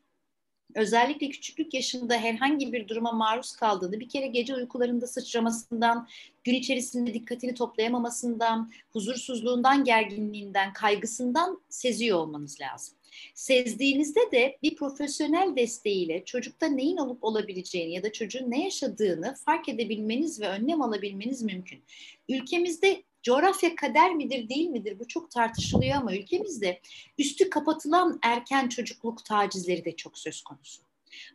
özellikle 0.74 1.28
küçüklük 1.28 1.74
yaşında 1.74 2.16
herhangi 2.16 2.72
bir 2.72 2.88
duruma 2.88 3.12
maruz 3.12 3.52
kaldığını 3.52 4.00
bir 4.00 4.08
kere 4.08 4.26
gece 4.26 4.54
uykularında 4.54 5.06
sıçramasından, 5.06 6.08
gün 6.44 6.54
içerisinde 6.54 7.14
dikkatini 7.14 7.54
toplayamamasından, 7.54 8.70
huzursuzluğundan, 8.90 9.84
gerginliğinden, 9.84 10.72
kaygısından 10.72 11.62
seziyor 11.68 12.18
olmanız 12.18 12.60
lazım. 12.60 12.94
Sezdiğinizde 13.34 14.20
de 14.32 14.58
bir 14.62 14.76
profesyonel 14.76 15.56
desteğiyle 15.56 16.24
çocukta 16.24 16.66
neyin 16.66 16.96
olup 16.96 17.24
olabileceğini 17.24 17.92
ya 17.92 18.02
da 18.02 18.12
çocuğun 18.12 18.50
ne 18.50 18.64
yaşadığını 18.64 19.34
fark 19.34 19.68
edebilmeniz 19.68 20.40
ve 20.40 20.48
önlem 20.48 20.82
alabilmeniz 20.82 21.42
mümkün. 21.42 21.82
Ülkemizde 22.28 23.02
Coğrafya 23.22 23.74
kader 23.74 24.14
midir 24.14 24.48
değil 24.48 24.68
midir 24.68 24.98
bu 24.98 25.08
çok 25.08 25.30
tartışılıyor 25.30 25.96
ama 25.96 26.14
ülkemizde 26.14 26.80
üstü 27.18 27.50
kapatılan 27.50 28.18
erken 28.22 28.68
çocukluk 28.68 29.24
tacizleri 29.24 29.84
de 29.84 29.96
çok 29.96 30.18
söz 30.18 30.42
konusu. 30.42 30.82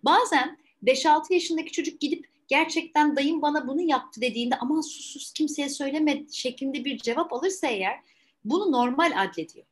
Bazen 0.03 0.57
5-6 0.83 1.33
yaşındaki 1.33 1.71
çocuk 1.71 1.99
gidip 1.99 2.27
gerçekten 2.47 3.15
dayım 3.15 3.41
bana 3.41 3.67
bunu 3.67 3.81
yaptı 3.81 4.21
dediğinde 4.21 4.55
aman 4.55 4.81
sus 4.81 5.05
sus 5.05 5.33
kimseye 5.33 5.69
söyleme 5.69 6.25
şeklinde 6.31 6.85
bir 6.85 6.97
cevap 6.97 7.33
alırsa 7.33 7.67
eğer 7.67 7.99
bunu 8.45 8.71
normal 8.71 9.23
adlediyor. 9.23 9.65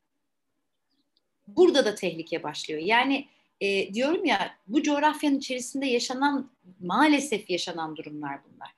Burada 1.48 1.86
da 1.86 1.96
tehlike 1.96 2.44
başlıyor. 2.44 2.82
Yani 2.82 3.28
e, 3.62 3.94
diyorum 3.94 4.26
ya 4.26 4.58
bu 4.68 4.84
coğrafyanın 4.84 5.38
içerisinde 5.38 5.86
yaşanan 5.86 6.52
maalesef 6.80 7.50
yaşanan 7.50 7.96
durumlar 7.96 8.40
bunlar 8.44 8.70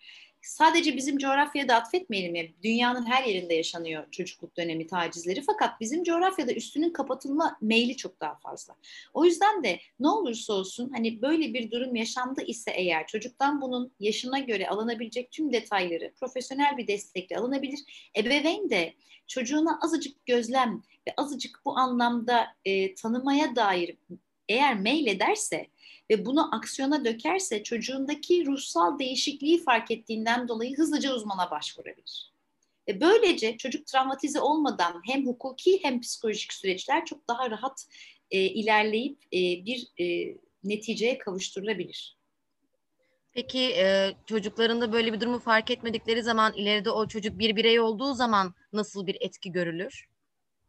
sadece 0.45 0.97
bizim 0.97 1.17
coğrafyada 1.17 1.75
atfetmeyelim 1.75 2.35
ya. 2.35 2.45
Dünyanın 2.63 3.05
her 3.05 3.23
yerinde 3.23 3.53
yaşanıyor 3.53 4.11
çocukluk 4.11 4.57
dönemi 4.57 4.87
tacizleri. 4.87 5.41
Fakat 5.41 5.81
bizim 5.81 6.03
coğrafyada 6.03 6.53
üstünün 6.53 6.89
kapatılma 6.93 7.57
meyli 7.61 7.97
çok 7.97 8.21
daha 8.21 8.35
fazla. 8.35 8.75
O 9.13 9.25
yüzden 9.25 9.63
de 9.63 9.79
ne 9.99 10.07
olursa 10.07 10.53
olsun 10.53 10.89
hani 10.95 11.21
böyle 11.21 11.53
bir 11.53 11.71
durum 11.71 11.95
yaşandı 11.95 12.41
ise 12.47 12.71
eğer 12.71 13.07
çocuktan 13.07 13.61
bunun 13.61 13.91
yaşına 13.99 14.39
göre 14.39 14.69
alınabilecek 14.69 15.31
tüm 15.31 15.53
detayları 15.53 16.13
profesyonel 16.19 16.77
bir 16.77 16.87
destekle 16.87 17.37
alınabilir. 17.37 18.09
Ebeveyn 18.17 18.69
de 18.69 18.93
çocuğuna 19.27 19.79
azıcık 19.83 20.25
gözlem 20.25 20.83
ve 21.07 21.13
azıcık 21.17 21.61
bu 21.65 21.77
anlamda 21.77 22.47
e, 22.65 22.95
tanımaya 22.95 23.55
dair 23.55 23.97
eğer 24.49 24.79
mail 24.79 25.07
ederse 25.07 25.67
ve 26.09 26.25
bunu 26.25 26.55
aksiyona 26.55 27.05
dökerse 27.05 27.63
çocuğundaki 27.63 28.45
ruhsal 28.45 28.99
değişikliği 28.99 29.63
fark 29.63 29.91
ettiğinden 29.91 30.47
dolayı 30.47 30.77
hızlıca 30.77 31.13
uzmana 31.13 31.51
başvurabilir. 31.51 32.31
Ve 32.87 33.01
böylece 33.01 33.57
çocuk 33.57 33.87
travmatize 33.87 34.39
olmadan 34.39 35.01
hem 35.05 35.25
hukuki 35.25 35.83
hem 35.83 36.01
psikolojik 36.01 36.53
süreçler 36.53 37.05
çok 37.05 37.27
daha 37.27 37.49
rahat 37.49 37.87
e, 38.31 38.39
ilerleyip 38.39 39.23
e, 39.33 39.39
bir 39.65 39.87
e, 39.99 40.37
neticeye 40.63 41.17
kavuşturulabilir. 41.17 42.17
Peki 43.31 43.59
e, 43.59 44.13
çocuklarında 44.25 44.93
böyle 44.93 45.13
bir 45.13 45.21
durumu 45.21 45.39
fark 45.39 45.71
etmedikleri 45.71 46.23
zaman 46.23 46.53
ileride 46.53 46.91
o 46.91 47.07
çocuk 47.07 47.39
bir 47.39 47.55
birey 47.55 47.79
olduğu 47.79 48.13
zaman 48.13 48.55
nasıl 48.73 49.07
bir 49.07 49.17
etki 49.19 49.51
görülür 49.51 50.05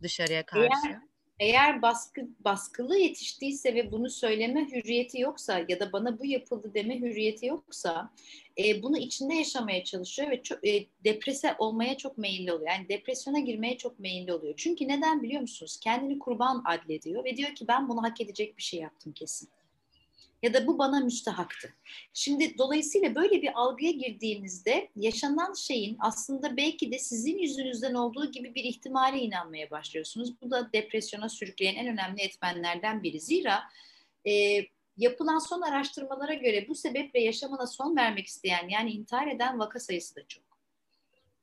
dışarıya 0.03 0.47
karşı? 0.47 0.89
Eğer 0.89 1.01
eğer 1.41 1.83
baskı 1.83 2.29
baskılı 2.41 2.99
yetiştiyse 2.99 3.75
ve 3.75 3.93
bunu 3.93 4.11
söyleme 4.11 4.69
hürriyeti 4.69 5.21
yoksa 5.21 5.65
ya 5.69 5.81
da 5.81 5.93
bana 5.93 6.19
bu 6.19 6.27
yapıldı 6.27 6.75
deme 6.75 7.01
hürriyeti 7.01 7.47
yoksa 7.47 8.11
e, 8.59 8.83
bunu 8.83 8.99
içinde 8.99 9.35
yaşamaya 9.35 9.85
çalışıyor 9.85 10.31
ve 10.31 10.43
çok, 10.43 10.67
e, 10.67 10.87
deprese 11.05 11.55
olmaya 11.59 11.97
çok 11.97 12.19
meyilli 12.19 12.53
oluyor. 12.53 12.71
Yani 12.71 12.89
depresyona 12.89 13.39
girmeye 13.39 13.79
çok 13.79 13.99
meyilli 13.99 14.33
oluyor. 14.33 14.55
Çünkü 14.57 14.89
neden 14.89 15.23
biliyor 15.23 15.41
musunuz? 15.41 15.81
Kendini 15.81 16.19
kurban 16.19 16.63
adlediyor 16.67 17.25
ve 17.25 17.37
diyor 17.37 17.55
ki 17.55 17.69
ben 17.69 17.89
bunu 17.89 18.03
hak 18.03 18.21
edecek 18.21 18.59
bir 18.59 18.63
şey 18.63 18.81
yaptım 18.81 19.13
kesin 19.13 19.49
ya 20.47 20.55
da 20.55 20.67
bu 20.67 20.79
bana 20.79 21.01
müstahaktı. 21.01 21.75
Şimdi 22.13 22.59
dolayısıyla 22.59 23.15
böyle 23.15 23.43
bir 23.43 23.51
algıya 23.55 23.91
girdiğinizde 23.91 24.89
yaşanan 24.97 25.55
şeyin 25.55 25.97
aslında 26.01 26.57
belki 26.57 26.93
de 26.93 26.99
sizin 26.99 27.39
yüzünüzden 27.39 27.95
olduğu 27.95 28.31
gibi 28.31 28.55
bir 28.55 28.65
ihtimale 28.65 29.19
inanmaya 29.19 29.71
başlıyorsunuz. 29.71 30.41
Bu 30.43 30.51
da 30.51 30.73
depresyona 30.73 31.29
sürükleyen 31.29 31.75
en 31.75 31.87
önemli 31.87 32.23
etmenlerden 32.23 33.03
biri. 33.03 33.21
Zira 33.21 33.63
e, 34.27 34.61
yapılan 34.97 35.39
son 35.39 35.61
araştırmalara 35.61 36.35
göre 36.35 36.69
bu 36.69 36.75
sebeple 36.75 37.21
yaşamına 37.21 37.67
son 37.67 37.97
vermek 37.97 38.27
isteyen 38.27 38.69
yani 38.69 38.91
intihar 38.91 39.27
eden 39.27 39.59
vaka 39.59 39.81
sayısı 39.81 40.17
da 40.17 40.29
çok. 40.29 40.45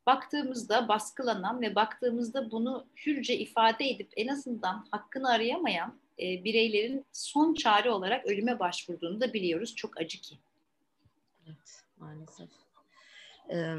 Baktığımızda 0.06 0.88
baskılanan 0.88 1.62
ve 1.62 1.76
baktığımızda 1.76 2.52
bunu 2.52 2.88
hürce 3.06 3.38
ifade 3.38 3.90
edip 3.90 4.12
en 4.16 4.28
azından 4.28 4.88
hakkını 4.92 5.30
arayamayan 5.30 6.03
e, 6.20 6.44
bireylerin 6.44 7.06
son 7.12 7.54
çare 7.54 7.92
olarak 7.92 8.26
ölüme 8.26 8.60
başvurduğunu 8.60 9.22
da 9.22 9.34
biliyoruz. 9.34 9.76
Çok 9.76 9.98
acı 9.98 10.22
ki. 10.22 10.38
Evet, 11.48 11.84
maalesef. 11.98 12.50
Ee, 13.52 13.76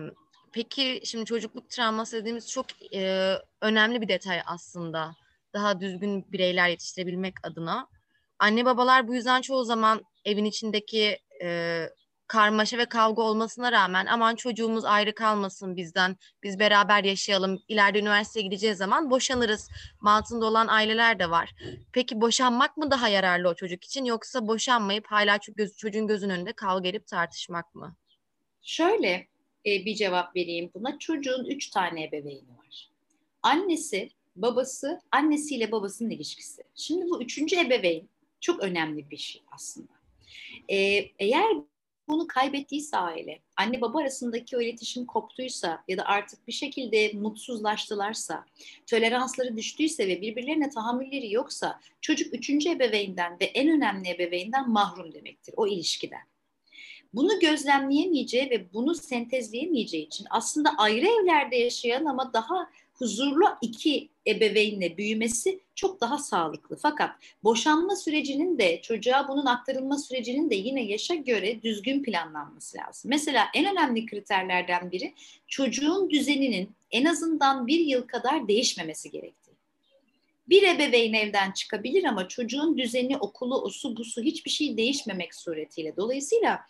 peki 0.53 1.01
şimdi 1.05 1.25
çocukluk 1.25 1.71
travması 1.71 2.17
dediğimiz 2.17 2.51
çok 2.51 2.67
e, 2.95 3.35
önemli 3.61 4.01
bir 4.01 4.09
detay 4.09 4.41
aslında. 4.47 5.17
Daha 5.55 5.81
düzgün 5.81 6.33
bireyler 6.33 6.69
yetiştirebilmek 6.69 7.35
adına. 7.43 7.89
Anne 8.39 8.65
babalar 8.65 9.09
bu 9.09 9.15
yüzden 9.15 9.41
çoğu 9.41 9.65
zaman 9.65 10.05
evin 10.25 10.45
içindeki 10.45 11.19
e, 11.43 11.81
karmaşa 12.27 12.79
ve 12.79 12.85
kavga 12.85 13.23
olmasına 13.23 13.73
rağmen 13.73 14.07
aman 14.07 14.35
çocuğumuz 14.37 14.85
ayrı 14.85 15.15
kalmasın 15.15 15.77
bizden, 15.77 16.17
biz 16.43 16.59
beraber 16.59 17.05
yaşayalım, 17.05 17.63
ileride 17.69 17.99
üniversiteye 17.99 18.45
gideceğiz 18.45 18.79
zaman 18.79 19.11
boşanırız 19.11 19.71
mantığında 20.01 20.47
olan 20.47 20.69
aileler 20.69 21.19
de 21.19 21.31
var. 21.31 21.55
Peki 21.93 22.21
boşanmak 22.21 22.77
mı 22.77 22.91
daha 22.91 23.09
yararlı 23.09 23.49
o 23.49 23.55
çocuk 23.55 23.85
için 23.85 24.05
yoksa 24.05 24.47
boşanmayıp 24.47 25.07
hala 25.07 25.39
çocuğun 25.79 26.07
gözünün 26.07 26.35
önünde 26.35 26.53
kavga 26.53 26.89
edip 26.89 27.07
tartışmak 27.07 27.75
mı? 27.75 27.97
Şöyle 28.63 29.29
e, 29.67 29.85
bir 29.85 29.95
cevap 29.95 30.37
vereyim 30.37 30.71
buna. 30.75 30.99
Çocuğun 30.99 31.45
üç 31.45 31.71
tane 31.71 32.05
ebeveyni 32.05 32.59
var. 32.59 32.91
Annesi, 33.43 34.11
babası, 34.37 35.01
annesiyle 35.13 35.73
babasının 35.73 36.11
ilişkisi. 36.11 36.63
Şimdi 36.75 37.11
bu 37.11 37.23
üçüncü 37.23 37.57
ebeveyn 37.57 38.09
çok 38.41 38.61
önemli 38.61 39.11
bir 39.11 39.17
şey 39.17 39.43
aslında. 39.53 39.93
Ee, 40.69 40.77
eğer 41.19 41.57
bunu 42.09 42.27
kaybettiyse 42.27 42.97
aile, 42.97 43.41
anne 43.57 43.81
baba 43.81 44.01
arasındaki 44.01 44.57
o 44.57 44.61
iletişim 44.61 45.07
koptuysa 45.07 45.85
ya 45.89 45.99
da 45.99 46.05
artık 46.05 46.49
bir 46.49 46.53
şekilde 46.53 47.13
mutsuzlaştılarsa, 47.13 48.45
toleransları 48.87 49.57
düştüyse 49.57 50.09
ve 50.09 50.21
birbirlerine 50.21 50.71
tahammülleri 50.71 51.33
yoksa 51.33 51.81
çocuk 52.01 52.35
üçüncü 52.35 52.71
ebeveynden 52.71 53.37
ve 53.41 53.45
en 53.45 53.69
önemli 53.69 54.09
ebeveynden 54.09 54.71
mahrum 54.71 55.13
demektir 55.13 55.55
o 55.57 55.67
ilişkiden. 55.67 56.23
Bunu 57.15 57.41
gözlemleyemeyeceği 57.41 58.51
ve 58.51 58.73
bunu 58.73 58.95
sentezleyemeyeceği 58.95 60.07
için 60.07 60.27
aslında 60.31 60.71
ayrı 60.79 61.07
evlerde 61.07 61.57
yaşayan 61.57 62.05
ama 62.05 62.33
daha 62.33 62.71
huzurlu 62.95 63.45
iki 63.63 64.09
ebeveynle 64.27 64.97
büyümesi 64.97 65.61
çok 65.75 66.01
daha 66.01 66.19
sağlıklı. 66.19 66.77
Fakat 66.77 67.11
boşanma 67.45 67.97
sürecinin 67.97 68.59
de 68.59 68.83
çocuğa 68.83 69.29
bunun 69.29 69.47
aktarılma 69.47 69.99
sürecinin 69.99 70.51
de 70.51 70.55
yine 70.55 70.85
yaşa 70.85 71.15
göre 71.15 71.63
düzgün 71.63 72.03
planlanması 72.03 72.79
lazım. 72.79 73.11
Mesela 73.11 73.47
en 73.55 73.73
önemli 73.73 74.07
kriterlerden 74.07 74.91
biri 74.91 75.15
çocuğun 75.47 76.11
düzeninin 76.11 76.71
en 76.91 77.05
azından 77.05 77.67
bir 77.67 77.81
yıl 77.81 78.03
kadar 78.03 78.49
değişmemesi 78.49 79.11
gerektiği. 79.11 79.55
Bir 80.49 80.63
ebeveyn 80.63 81.13
evden 81.13 81.53
çıkabilir 81.53 82.05
ama 82.05 82.29
çocuğun 82.29 82.79
düzeni, 82.79 83.17
okulu, 83.17 83.63
osu, 83.63 83.97
busu 83.97 84.23
hiçbir 84.23 84.51
şey 84.51 84.77
değişmemek 84.77 85.35
suretiyle. 85.35 85.97
Dolayısıyla 85.97 86.61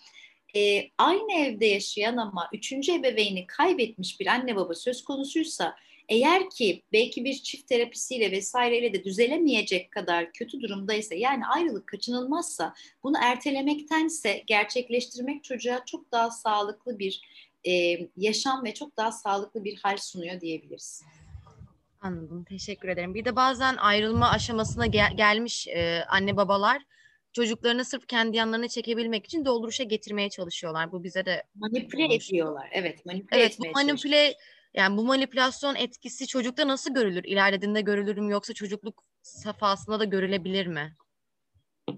e, 0.56 0.90
aynı 0.98 1.32
evde 1.32 1.66
yaşayan 1.66 2.16
ama 2.16 2.48
üçüncü 2.52 2.92
ebeveyni 2.92 3.46
kaybetmiş 3.46 4.20
bir 4.20 4.26
anne 4.26 4.56
baba 4.56 4.74
söz 4.74 5.04
konusuysa 5.04 5.76
eğer 6.08 6.50
ki 6.50 6.82
belki 6.92 7.24
bir 7.24 7.34
çift 7.34 7.68
terapisiyle 7.68 8.30
vesaireyle 8.30 8.92
de 8.92 9.04
düzelemeyecek 9.04 9.90
kadar 9.90 10.32
kötü 10.32 10.60
durumdaysa 10.60 11.14
yani 11.14 11.46
ayrılık 11.46 11.86
kaçınılmazsa 11.86 12.74
bunu 13.02 13.16
ertelemektense 13.20 14.42
gerçekleştirmek 14.46 15.44
çocuğa 15.44 15.84
çok 15.84 16.12
daha 16.12 16.30
sağlıklı 16.30 16.98
bir 16.98 17.20
e, 17.66 17.98
yaşam 18.16 18.64
ve 18.64 18.74
çok 18.74 18.96
daha 18.96 19.12
sağlıklı 19.12 19.64
bir 19.64 19.78
hal 19.82 19.96
sunuyor 19.96 20.40
diyebiliriz. 20.40 21.02
Anladım. 22.00 22.44
Teşekkür 22.44 22.88
ederim. 22.88 23.14
Bir 23.14 23.24
de 23.24 23.36
bazen 23.36 23.76
ayrılma 23.76 24.30
aşamasına 24.30 24.86
gel- 24.86 25.16
gelmiş 25.16 25.68
e, 25.68 26.04
anne 26.08 26.36
babalar 26.36 26.82
çocuklarını 27.32 27.84
sırf 27.84 28.06
kendi 28.06 28.36
yanlarına 28.36 28.68
çekebilmek 28.68 29.24
için 29.24 29.44
dolduruşa 29.44 29.84
getirmeye 29.84 30.30
çalışıyorlar. 30.30 30.92
Bu 30.92 31.04
bize 31.04 31.26
de 31.26 31.42
manipüle 31.54 32.04
olmuş. 32.04 32.28
ediyorlar. 32.30 32.68
Evet, 32.72 33.06
manipüle 33.06 33.40
evet, 33.40 33.56
bu 33.58 33.70
manipüle 33.74 34.34
yani 34.74 34.96
bu 34.96 35.04
manipülasyon 35.04 35.74
etkisi 35.74 36.26
çocukta 36.26 36.68
nasıl 36.68 36.94
görülür? 36.94 37.24
İlerlediğinde 37.24 37.80
görülür 37.80 38.18
mü 38.18 38.32
yoksa 38.32 38.52
çocukluk 38.52 39.04
safhasında 39.22 40.00
da 40.00 40.04
görülebilir 40.04 40.66
mi? 40.66 40.92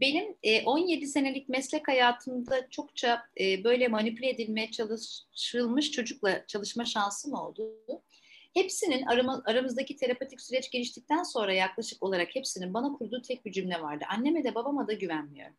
Benim 0.00 0.36
17 0.66 1.04
e, 1.04 1.06
senelik 1.06 1.48
meslek 1.48 1.88
hayatımda 1.88 2.68
çokça 2.70 3.22
e, 3.40 3.64
böyle 3.64 3.88
manipüle 3.88 4.30
edilmeye 4.30 4.70
çalışılmış 4.70 5.90
çocukla 5.90 6.46
çalışma 6.46 6.84
şansım 6.84 7.34
oldu. 7.34 7.72
Hepsinin 8.54 9.02
aramızdaki 9.44 9.96
terapetik 9.96 10.40
süreç 10.40 10.70
geliştikten 10.70 11.22
sonra 11.22 11.54
yaklaşık 11.54 12.02
olarak 12.02 12.34
hepsinin 12.34 12.74
bana 12.74 12.92
kurduğu 12.92 13.22
tek 13.22 13.44
bir 13.44 13.52
cümle 13.52 13.82
vardı. 13.82 14.04
Anneme 14.08 14.44
de 14.44 14.54
babama 14.54 14.88
da 14.88 14.92
güvenmiyorum. 14.92 15.56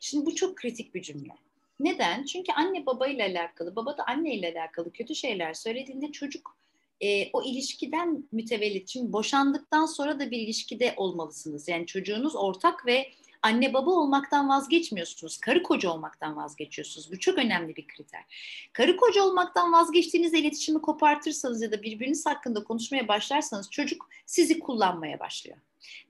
Şimdi 0.00 0.26
bu 0.26 0.34
çok 0.34 0.56
kritik 0.56 0.94
bir 0.94 1.02
cümle. 1.02 1.32
Neden? 1.82 2.24
Çünkü 2.24 2.52
anne 2.52 2.86
babayla 2.86 3.26
alakalı, 3.26 3.76
baba 3.76 3.96
da 3.96 4.04
anneyle 4.06 4.52
alakalı 4.52 4.92
kötü 4.92 5.14
şeyler 5.14 5.54
söylediğinde 5.54 6.12
çocuk 6.12 6.56
e, 7.00 7.30
o 7.32 7.42
ilişkiden 7.42 8.28
mütevellit. 8.32 8.88
Şimdi 8.88 9.12
boşandıktan 9.12 9.86
sonra 9.86 10.20
da 10.20 10.30
bir 10.30 10.38
ilişkide 10.38 10.94
olmalısınız. 10.96 11.68
Yani 11.68 11.86
çocuğunuz 11.86 12.36
ortak 12.36 12.86
ve 12.86 13.10
anne 13.42 13.74
baba 13.74 13.90
olmaktan 13.90 14.48
vazgeçmiyorsunuz. 14.48 15.38
Karı 15.38 15.62
koca 15.62 15.90
olmaktan 15.90 16.36
vazgeçiyorsunuz. 16.36 17.12
Bu 17.12 17.18
çok 17.18 17.38
önemli 17.38 17.76
bir 17.76 17.86
kriter. 17.86 18.24
Karı 18.72 18.96
koca 18.96 19.22
olmaktan 19.22 19.72
vazgeçtiğinizde 19.72 20.38
iletişimi 20.38 20.82
kopartırsanız 20.82 21.62
ya 21.62 21.72
da 21.72 21.82
birbiriniz 21.82 22.26
hakkında 22.26 22.64
konuşmaya 22.64 23.08
başlarsanız 23.08 23.70
çocuk 23.70 24.08
sizi 24.26 24.58
kullanmaya 24.58 25.20
başlıyor. 25.20 25.58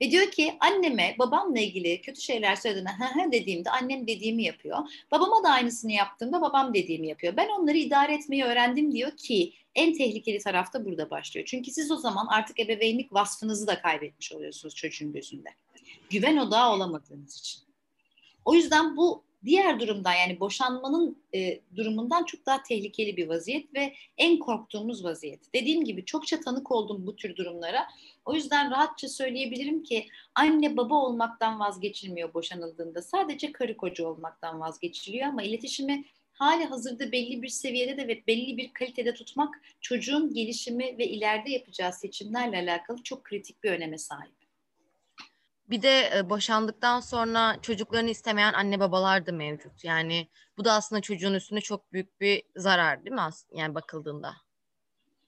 Ve 0.00 0.10
diyor 0.10 0.30
ki 0.30 0.54
anneme 0.60 1.16
babamla 1.18 1.60
ilgili 1.60 2.00
kötü 2.00 2.20
şeyler 2.20 2.56
söylediğinde 2.56 2.90
hı 2.90 3.04
hı 3.04 3.32
dediğimde 3.32 3.70
annem 3.70 4.06
dediğimi 4.06 4.42
yapıyor. 4.42 4.78
Babama 5.10 5.44
da 5.44 5.48
aynısını 5.48 5.92
yaptığımda 5.92 6.40
babam 6.40 6.74
dediğimi 6.74 7.08
yapıyor. 7.08 7.36
Ben 7.36 7.48
onları 7.48 7.76
idare 7.76 8.14
etmeyi 8.14 8.44
öğrendim 8.44 8.92
diyor 8.92 9.16
ki 9.16 9.52
en 9.74 9.92
tehlikeli 9.92 10.38
taraf 10.38 10.72
da 10.72 10.84
burada 10.84 11.10
başlıyor. 11.10 11.46
Çünkü 11.46 11.70
siz 11.70 11.90
o 11.90 11.96
zaman 11.96 12.26
artık 12.26 12.60
ebeveynlik 12.60 13.12
vasfınızı 13.12 13.66
da 13.66 13.82
kaybetmiş 13.82 14.32
oluyorsunuz 14.32 14.74
çocuğun 14.74 15.12
gözünde. 15.12 15.48
Güven 16.10 16.36
odağı 16.36 16.72
olamadığınız 16.72 17.38
için. 17.38 17.62
O 18.44 18.54
yüzden 18.54 18.96
bu 18.96 19.24
diğer 19.44 19.80
durumdan 19.80 20.12
yani 20.12 20.40
boşanmanın 20.40 21.22
e, 21.34 21.60
durumundan 21.76 22.24
çok 22.24 22.46
daha 22.46 22.62
tehlikeli 22.62 23.16
bir 23.16 23.28
vaziyet 23.28 23.74
ve 23.74 23.94
en 24.18 24.38
korktuğumuz 24.38 25.04
vaziyet. 25.04 25.54
Dediğim 25.54 25.84
gibi 25.84 26.04
çokça 26.04 26.40
tanık 26.40 26.70
oldum 26.70 27.06
bu 27.06 27.16
tür 27.16 27.36
durumlara. 27.36 27.86
O 28.24 28.34
yüzden 28.34 28.70
rahatça 28.70 29.08
söyleyebilirim 29.08 29.82
ki 29.82 30.08
anne 30.34 30.76
baba 30.76 30.94
olmaktan 30.94 31.60
vazgeçilmiyor 31.60 32.34
boşanıldığında. 32.34 33.02
Sadece 33.02 33.52
karı 33.52 33.76
koca 33.76 34.06
olmaktan 34.06 34.60
vazgeçiliyor 34.60 35.28
ama 35.28 35.42
iletişimi 35.42 36.04
hali 36.32 36.64
hazırda 36.64 37.12
belli 37.12 37.42
bir 37.42 37.48
seviyede 37.48 37.96
de 37.96 38.08
ve 38.08 38.26
belli 38.26 38.56
bir 38.56 38.72
kalitede 38.72 39.14
tutmak 39.14 39.54
çocuğun 39.80 40.34
gelişimi 40.34 40.98
ve 40.98 41.06
ileride 41.06 41.50
yapacağı 41.50 41.92
seçimlerle 41.92 42.58
alakalı 42.58 43.02
çok 43.02 43.24
kritik 43.24 43.64
bir 43.64 43.70
öneme 43.70 43.98
sahip. 43.98 44.34
Bir 45.70 45.82
de 45.82 46.10
e, 46.16 46.30
boşandıktan 46.30 47.00
sonra 47.00 47.56
çocuklarını 47.62 48.10
istemeyen 48.10 48.52
anne 48.52 48.80
babalar 48.80 49.26
da 49.26 49.32
mevcut. 49.32 49.84
Yani 49.84 50.28
bu 50.58 50.64
da 50.64 50.72
aslında 50.72 51.02
çocuğun 51.02 51.34
üstünde 51.34 51.60
çok 51.60 51.92
büyük 51.92 52.20
bir 52.20 52.42
zarar 52.56 53.04
değil 53.04 53.14
mi 53.14 53.20
yani 53.52 53.74
bakıldığında? 53.74 54.34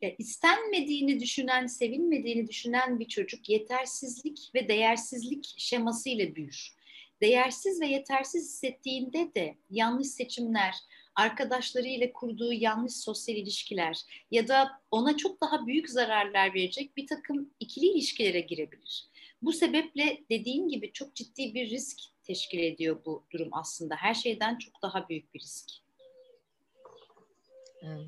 Ya 0.04 0.14
istenmediğini 0.18 1.20
düşünen, 1.20 1.66
sevilmediğini 1.66 2.48
düşünen 2.48 3.00
bir 3.00 3.08
çocuk 3.08 3.48
yetersizlik 3.48 4.50
ve 4.54 4.68
değersizlik 4.68 5.54
şemasıyla 5.58 6.34
büyür. 6.34 6.74
Değersiz 7.20 7.80
ve 7.80 7.86
yetersiz 7.86 8.44
hissettiğinde 8.44 9.34
de 9.34 9.56
yanlış 9.70 10.06
seçimler, 10.06 10.74
arkadaşlarıyla 11.14 12.12
kurduğu 12.12 12.52
yanlış 12.52 12.92
sosyal 12.96 13.36
ilişkiler 13.36 14.00
ya 14.30 14.48
da 14.48 14.70
ona 14.90 15.16
çok 15.16 15.40
daha 15.40 15.66
büyük 15.66 15.90
zararlar 15.90 16.54
verecek 16.54 16.96
bir 16.96 17.06
takım 17.06 17.50
ikili 17.60 17.86
ilişkilere 17.86 18.40
girebilir. 18.40 19.04
Bu 19.42 19.52
sebeple 19.52 20.18
dediğim 20.30 20.68
gibi 20.68 20.92
çok 20.92 21.14
ciddi 21.14 21.54
bir 21.54 21.70
risk 21.70 21.98
teşkil 22.22 22.58
ediyor 22.58 23.00
bu 23.04 23.24
durum 23.32 23.48
aslında. 23.52 23.96
Her 23.96 24.14
şeyden 24.14 24.58
çok 24.58 24.82
daha 24.82 25.08
büyük 25.08 25.34
bir 25.34 25.40
risk. 25.40 25.83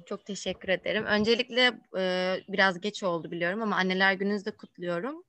Çok 0.06 0.24
teşekkür 0.24 0.68
ederim. 0.68 1.04
Öncelikle 1.04 1.80
biraz 2.48 2.80
geç 2.80 3.02
oldu 3.02 3.30
biliyorum 3.30 3.62
ama 3.62 3.76
Anneler 3.76 4.12
Günü'nüzü 4.12 4.44
de 4.44 4.50
kutluyorum. 4.50 5.24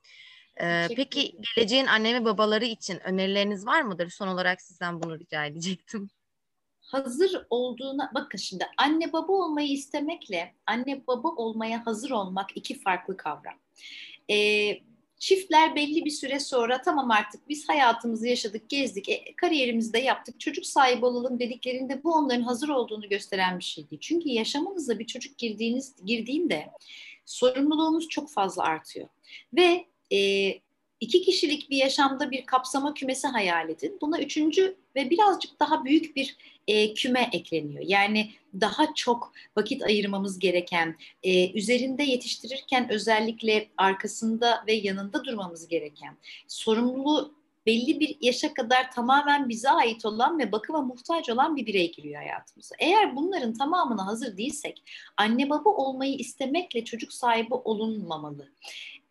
E, 0.62 0.88
peki 0.96 1.38
geleceğin 1.56 1.86
anne 1.86 2.22
ve 2.22 2.26
babaları 2.26 2.66
için 2.66 3.00
önerileriniz 3.00 3.66
var 3.66 3.82
mıdır? 3.82 4.10
Son 4.10 4.28
olarak 4.28 4.62
sizden 4.62 5.04
bunu 5.04 5.20
rica 5.20 5.46
edecektim. 5.46 6.10
Hazır 6.80 7.46
olduğuna, 7.50 8.12
bakın 8.16 8.38
şimdi 8.38 8.68
anne 8.78 9.14
baba 9.14 9.32
olmayı 9.32 9.68
istemekle 9.68 10.56
anne 10.66 11.08
baba 11.08 11.28
olmaya 11.28 11.86
hazır 11.86 12.12
olmak 12.12 12.58
iki 12.58 12.80
farklı 12.80 13.18
kavram. 13.18 13.60
Ee, 14.32 14.80
Çiftler 15.20 15.76
belli 15.76 16.06
bir 16.06 16.10
süre 16.10 16.40
sonra 16.40 16.82
tamam 16.82 17.12
artık 17.12 17.50
biz 17.50 17.70
hayatımızı 17.70 18.28
yaşadık, 18.28 18.70
gezdik, 18.70 19.10
e, 19.10 19.36
kariyerimizi 19.36 19.94
de 19.94 20.00
yaptık, 20.00 20.40
çocuk 20.40 20.66
sahibi 20.66 21.06
olalım 21.06 21.40
dediklerinde 21.40 22.04
bu 22.04 22.14
onların 22.14 22.42
hazır 22.42 22.70
olduğunu 22.70 23.10
gösteren 23.10 23.60
bir 23.60 23.64
şey 23.64 23.90
değil. 23.90 24.00
Çünkü 24.02 24.30
yaşamınıza 24.30 25.00
bir 25.00 25.06
çocuk 25.06 25.38
girdiğiniz 25.38 25.96
girdiğinde 26.06 26.70
sorumluluğunuz 27.26 28.10
çok 28.10 28.32
fazla 28.32 28.64
artıyor. 28.64 29.08
Ve 29.54 29.86
e, 30.12 30.52
iki 31.00 31.22
kişilik 31.22 31.70
bir 31.70 31.78
yaşamda 31.78 32.32
bir 32.32 32.46
kapsama 32.46 32.94
kümesi 32.94 33.28
hayal 33.28 33.70
edin. 33.70 33.98
Buna 34.02 34.22
üçüncü 34.22 34.78
ve 34.96 35.10
birazcık 35.10 35.60
daha 35.60 35.86
büyük 35.86 36.16
bir 36.16 36.38
e, 36.68 36.94
küme 36.94 37.30
ekleniyor. 37.34 37.84
Yani 37.88 38.32
daha 38.62 38.94
çok 38.94 39.34
vakit 39.58 39.84
ayırmamız 39.84 40.40
gereken, 40.40 40.96
e, 41.24 41.52
üzerinde 41.52 42.04
yetiştirirken 42.04 42.90
özellikle 42.92 43.68
arkasında 43.78 44.64
ve 44.68 44.74
yanında 44.74 45.26
durmamız 45.26 45.68
gereken, 45.68 46.18
sorumlu 46.48 47.38
belli 47.66 48.00
bir 48.00 48.18
yaşa 48.22 48.54
kadar 48.54 48.92
tamamen 48.92 49.50
bize 49.50 49.70
ait 49.70 50.06
olan 50.06 50.40
ve 50.40 50.52
bakıma 50.52 50.82
muhtaç 50.82 51.30
olan 51.30 51.56
bir 51.56 51.66
birey 51.66 51.92
giriyor 51.92 52.16
hayatımıza. 52.16 52.76
Eğer 52.80 53.16
bunların 53.16 53.54
tamamına 53.54 54.06
hazır 54.06 54.38
değilsek 54.38 54.84
anne 55.18 55.50
baba 55.50 55.70
olmayı 55.70 56.16
istemekle 56.16 56.86
çocuk 56.86 57.14
sahibi 57.14 57.54
olunmamalı. 57.54 58.50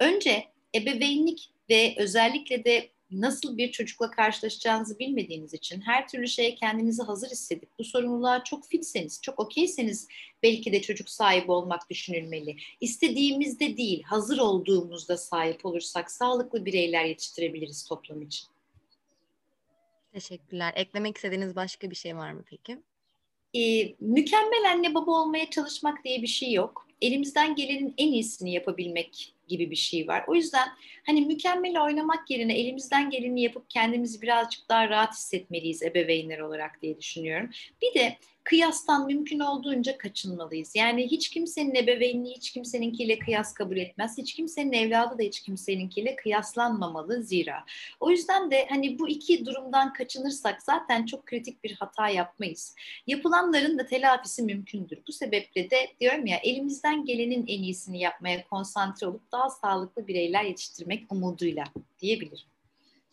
Önce 0.00 0.44
ebeveynlik 0.74 1.50
ve 1.70 1.94
özellikle 1.98 2.64
de 2.64 2.88
nasıl 3.10 3.56
bir 3.56 3.72
çocukla 3.72 4.10
karşılaşacağınızı 4.10 4.98
bilmediğiniz 4.98 5.54
için 5.54 5.80
her 5.80 6.08
türlü 6.08 6.28
şeye 6.28 6.54
kendinizi 6.54 7.02
hazır 7.02 7.30
hissedip 7.30 7.68
bu 7.78 7.84
sorumluluğa 7.84 8.44
çok 8.44 8.66
fitseniz, 8.66 9.22
çok 9.22 9.40
okeyseniz 9.40 10.08
belki 10.42 10.72
de 10.72 10.82
çocuk 10.82 11.08
sahibi 11.10 11.52
olmak 11.52 11.90
düşünülmeli. 11.90 12.56
İstediğimizde 12.80 13.76
değil, 13.76 14.02
hazır 14.02 14.38
olduğumuzda 14.38 15.16
sahip 15.16 15.66
olursak 15.66 16.10
sağlıklı 16.10 16.64
bireyler 16.64 17.04
yetiştirebiliriz 17.04 17.84
toplum 17.84 18.22
için. 18.22 18.46
Teşekkürler. 20.12 20.72
Eklemek 20.76 21.16
istediğiniz 21.16 21.56
başka 21.56 21.90
bir 21.90 21.96
şey 21.96 22.16
var 22.16 22.32
mı 22.32 22.42
peki? 22.50 22.78
Ee, 23.54 23.94
mükemmel 24.00 24.70
anne 24.70 24.94
baba 24.94 25.10
olmaya 25.10 25.50
çalışmak 25.50 26.04
diye 26.04 26.22
bir 26.22 26.26
şey 26.26 26.52
yok. 26.52 26.88
Elimizden 27.02 27.54
gelenin 27.54 27.94
en 27.98 28.12
iyisini 28.12 28.52
yapabilmek 28.52 29.35
gibi 29.48 29.70
bir 29.70 29.76
şey 29.76 30.08
var. 30.08 30.24
O 30.26 30.34
yüzden 30.34 30.68
hani 31.06 31.20
mükemmel 31.20 31.82
oynamak 31.82 32.30
yerine 32.30 32.58
elimizden 32.58 33.10
geleni 33.10 33.42
yapıp 33.42 33.70
kendimizi 33.70 34.22
birazcık 34.22 34.68
daha 34.68 34.88
rahat 34.88 35.14
hissetmeliyiz 35.14 35.82
ebeveynler 35.82 36.38
olarak 36.38 36.82
diye 36.82 36.98
düşünüyorum. 36.98 37.50
Bir 37.82 38.00
de 38.00 38.16
kıyastan 38.46 39.06
mümkün 39.06 39.38
olduğunca 39.38 39.98
kaçınmalıyız. 39.98 40.76
Yani 40.76 41.06
hiç 41.06 41.28
kimsenin 41.28 41.74
ebeveynliği 41.74 42.34
hiç 42.36 42.50
kimseninkiyle 42.50 43.18
kıyas 43.18 43.54
kabul 43.54 43.76
etmez. 43.76 44.18
Hiç 44.18 44.34
kimsenin 44.34 44.72
evladı 44.72 45.18
da 45.18 45.22
hiç 45.22 45.40
kimseninkiyle 45.40 46.16
kıyaslanmamalı 46.16 47.22
zira. 47.22 47.64
O 48.00 48.10
yüzden 48.10 48.50
de 48.50 48.66
hani 48.68 48.98
bu 48.98 49.08
iki 49.08 49.46
durumdan 49.46 49.92
kaçınırsak 49.92 50.62
zaten 50.62 51.06
çok 51.06 51.26
kritik 51.26 51.64
bir 51.64 51.72
hata 51.72 52.08
yapmayız. 52.08 52.74
Yapılanların 53.06 53.78
da 53.78 53.86
telafisi 53.86 54.42
mümkündür. 54.42 54.98
Bu 55.08 55.12
sebeple 55.12 55.70
de 55.70 55.78
diyorum 56.00 56.26
ya 56.26 56.36
elimizden 56.36 57.04
gelenin 57.04 57.44
en 57.46 57.62
iyisini 57.62 58.00
yapmaya 58.00 58.44
konsantre 58.48 59.06
olup 59.06 59.32
daha 59.32 59.50
sağlıklı 59.50 60.06
bireyler 60.06 60.44
yetiştirmek 60.44 61.12
umuduyla 61.12 61.64
diyebilirim. 62.00 62.55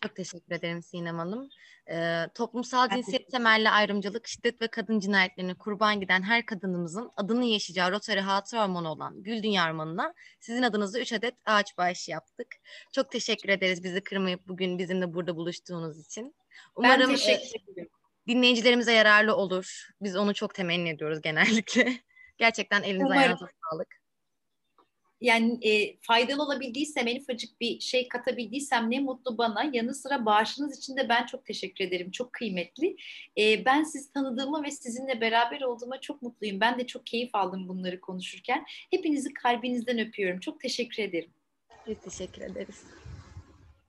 Çok 0.04 0.16
teşekkür 0.16 0.56
ederim 0.56 0.84
Sinem 0.84 1.18
Hanım. 1.18 1.50
Ee, 1.90 2.28
toplumsal 2.36 2.90
cinsiyet 2.90 3.32
temelli 3.32 3.70
ayrımcılık, 3.70 4.28
şiddet 4.28 4.62
ve 4.62 4.68
kadın 4.68 5.00
cinayetlerine 5.00 5.54
kurban 5.54 6.00
giden 6.00 6.22
her 6.22 6.46
kadınımızın 6.46 7.12
adını 7.18 7.46
yaşayacağı 7.46 7.92
Rotary 7.92 8.20
Hatıra 8.20 8.64
Ormanı 8.64 8.92
olan 8.92 9.24
Gül 9.24 9.44
Dünya 9.44 9.70
Ormanı'na 9.70 10.14
sizin 10.40 10.64
adınızda 10.64 11.00
3 11.00 11.14
adet 11.14 11.36
ağaç 11.46 11.78
bağışı 11.78 12.12
yaptık. 12.12 12.48
Çok 12.92 13.12
teşekkür 13.12 13.50
ederiz 13.50 13.84
bizi 13.84 14.04
kırmayıp 14.04 14.48
bugün 14.48 14.78
bizimle 14.78 15.14
burada 15.14 15.36
buluştuğunuz 15.36 16.00
için. 16.00 16.36
Umarım 16.76 17.10
ben 17.10 17.16
teşekkür 17.16 17.74
ederim. 17.74 17.90
dinleyicilerimize 18.28 18.94
yararlı 18.94 19.36
olur. 19.36 19.90
Biz 20.02 20.16
onu 20.16 20.34
çok 20.34 20.56
temenni 20.56 20.90
ediyoruz 20.90 21.22
genellikle. 21.22 21.94
Gerçekten 22.38 22.84
elinize 22.84 23.14
ayağınıza 23.14 23.48
sağlık 23.72 24.03
yani 25.24 25.68
e, 25.68 25.98
faydalı 26.02 26.44
olabildiysem, 26.44 27.08
en 27.08 27.20
ufacık 27.20 27.62
bir 27.62 27.80
şey 27.80 28.08
katabildiysem 28.08 28.92
ne 28.92 29.00
mutlu 29.00 29.38
bana. 29.38 29.70
Yanı 29.74 29.94
sıra 29.94 30.26
bağışınız 30.26 30.78
için 30.78 30.98
de 30.98 31.10
ben 31.10 31.26
çok 31.26 31.46
teşekkür 31.46 31.86
ederim. 31.86 32.12
Çok 32.12 32.34
kıymetli. 32.34 32.98
E, 33.38 33.66
ben 33.66 33.84
sizi 33.84 34.12
tanıdığıma 34.12 34.64
ve 34.64 34.72
sizinle 34.72 35.22
beraber 35.22 35.62
olduğuma 35.62 36.02
çok 36.02 36.22
mutluyum. 36.22 36.60
Ben 36.60 36.80
de 36.80 36.88
çok 36.88 37.06
keyif 37.06 37.36
aldım 37.36 37.68
bunları 37.68 38.02
konuşurken. 38.02 38.66
Hepinizi 38.92 39.34
kalbinizden 39.34 40.00
öpüyorum. 40.00 40.40
Çok 40.40 40.60
teşekkür 40.60 41.04
ederim. 41.04 41.30
Biz 41.88 41.98
teşekkür 42.00 42.42
ederiz. 42.42 42.84